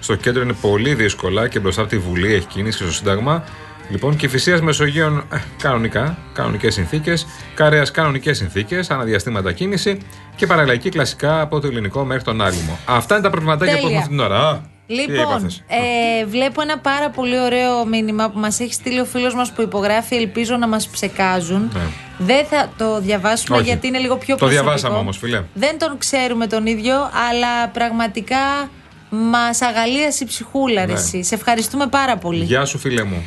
Στο 0.00 0.14
κέντρο 0.14 0.42
είναι 0.42 0.54
πολύ 0.60 0.94
δύσκολα 0.94 1.48
και 1.48 1.58
μπροστά 1.60 1.80
από 1.80 1.90
τη 1.90 1.98
Βουλή 1.98 2.34
έχει 2.34 2.46
κίνηση 2.46 2.78
και 2.78 2.84
στο 2.84 2.92
Σύνταγμα. 2.92 3.44
Λοιπόν, 3.90 4.16
και 4.16 4.28
φυσία 4.28 4.62
Μεσογείων 4.62 5.24
ε, 5.32 5.36
κανονικά, 5.62 6.18
κανονικές 6.32 6.74
συνθήκες. 6.74 7.26
Καρέας 7.54 7.90
κανονικές 7.90 8.36
συνθήκες, 8.36 8.90
αναδιαστήματα 8.90 9.52
κίνηση. 9.52 9.98
Και 10.36 10.46
παραλλαγή 10.46 10.88
κλασικά 10.88 11.40
από 11.40 11.60
το 11.60 11.66
ελληνικό 11.66 12.04
μέχρι 12.04 12.22
τον 12.24 12.42
Άγλυμο. 12.42 12.78
Αυτά 12.84 13.14
είναι 13.14 13.22
τα 13.22 13.30
προβληματάκια 13.30 13.74
που 13.74 13.80
Τέλεια. 13.80 13.98
έχουμε 13.98 13.98
αυτή 13.98 14.10
την 14.10 14.20
ώρα. 14.20 14.69
Α, 14.92 14.96
τι 15.06 15.12
Λοιπόν, 15.12 15.30
έπαθες; 15.30 15.62
ε, 15.68 16.24
βλέπω 16.26 16.60
ένα 16.62 16.78
πάρα 16.78 17.10
πολύ 17.10 17.38
ωραίο 17.40 17.84
μήνυμα 17.86 18.30
που 18.30 18.38
μας 18.38 18.60
έχει 18.60 18.72
στείλει 18.72 19.00
ο 19.00 19.04
φίλος 19.04 19.34
μας 19.34 19.52
που 19.52 19.62
υπογράφει 19.62 20.14
«Ελπίζω 20.16 20.56
να 20.56 20.68
μας 20.68 20.88
ψεκάζουν». 20.88 21.70
Ναι. 21.74 21.80
Δεν 22.18 22.44
θα 22.46 22.72
το 22.78 23.00
διαβάσουμε 23.00 23.56
Όχι. 23.56 23.66
γιατί 23.66 23.86
είναι 23.86 23.98
λίγο 23.98 24.16
πιο 24.16 24.34
Το 24.34 24.38
προσωπικό. 24.44 24.62
διαβάσαμε 24.62 24.96
όμως, 24.96 25.18
φίλε. 25.18 25.42
Δεν 25.54 25.78
τον 25.78 25.98
ξέρουμε 25.98 26.46
τον 26.46 26.66
ίδιο, 26.66 26.94
αλλά 27.28 27.68
πραγματικά 27.72 28.70
μας 29.10 29.62
αγαλίασε 29.62 30.24
η 30.24 30.26
ψυχούλα, 30.26 30.80
ρε 30.86 30.92
Ναι. 30.92 30.98
εσύ. 30.98 31.22
Σε 31.24 31.34
ευχαριστούμε 31.34 31.86
πάρα 31.86 32.16
πολύ. 32.16 32.44
Γεια 32.44 32.64
σου, 32.64 32.78
φίλε 32.78 33.02
μου. 33.04 33.26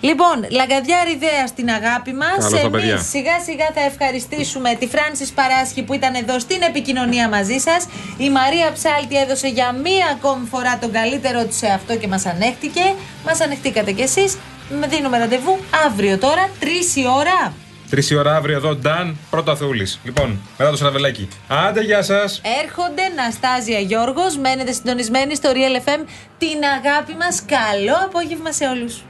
Λοιπόν, 0.00 0.46
λαγκαδιά 0.50 1.04
ριδέα 1.04 1.46
στην 1.46 1.70
αγάπη 1.70 2.12
μας. 2.12 2.36
Καλώς 2.38 2.60
τα 2.60 2.70
παιδιά. 2.70 2.92
Εμεί 2.92 3.02
σιγά 3.02 3.40
σιγά 3.40 3.68
θα 3.74 3.80
ευχαριστήσουμε 3.80 4.74
τη 4.74 4.86
Φράνση 4.86 5.32
Παράσχη 5.32 5.82
που 5.82 5.94
ήταν 5.94 6.14
εδώ 6.14 6.38
στην 6.38 6.62
επικοινωνία 6.62 7.28
μαζί 7.28 7.58
σας. 7.58 7.86
Η 8.18 8.30
Μαρία 8.30 8.72
Ψάλτη 8.72 9.16
έδωσε 9.16 9.48
για 9.48 9.72
μία 9.72 10.06
ακόμη 10.16 10.46
φορά 10.50 10.78
τον 10.78 10.92
καλύτερο 10.92 11.44
της 11.44 11.56
σε 11.56 11.66
αυτό 11.66 11.96
και 11.96 12.08
μας 12.08 12.26
ανέχτηκε. 12.26 12.94
Μας 13.26 13.40
ανεχτήκατε 13.40 13.92
κι 13.92 14.02
εσείς. 14.02 14.38
Με 14.80 14.86
δίνουμε 14.86 15.18
ραντεβού 15.18 15.58
αύριο 15.86 16.18
τώρα, 16.18 16.48
3 16.60 16.96
η 16.96 17.04
ώρα. 17.16 17.52
Τρεις 17.90 18.10
η 18.10 18.14
ώρα 18.16 18.36
αύριο 18.36 18.56
εδώ, 18.56 18.74
Νταν, 18.74 19.16
πρώτο 19.30 19.50
Αθεούλη. 19.50 19.86
Λοιπόν, 20.04 20.40
μετά 20.58 20.70
το 20.70 20.76
σαραβελάκι. 20.76 21.28
Άντε, 21.48 21.80
γεια 21.80 22.02
σας. 22.02 22.40
Έρχονται 22.62 23.02
Ναστάζια 23.16 23.78
Γιώργος, 23.78 24.36
μένετε 24.36 24.72
συντονισμένοι 24.72 25.34
στο 25.34 25.50
Real 25.52 25.88
FM. 25.88 26.04
Την 26.38 26.58
αγάπη 26.78 27.14
μας, 27.14 27.44
καλό 27.46 27.96
απόγευμα 28.04 28.52
σε 28.52 28.64
όλους. 28.64 29.02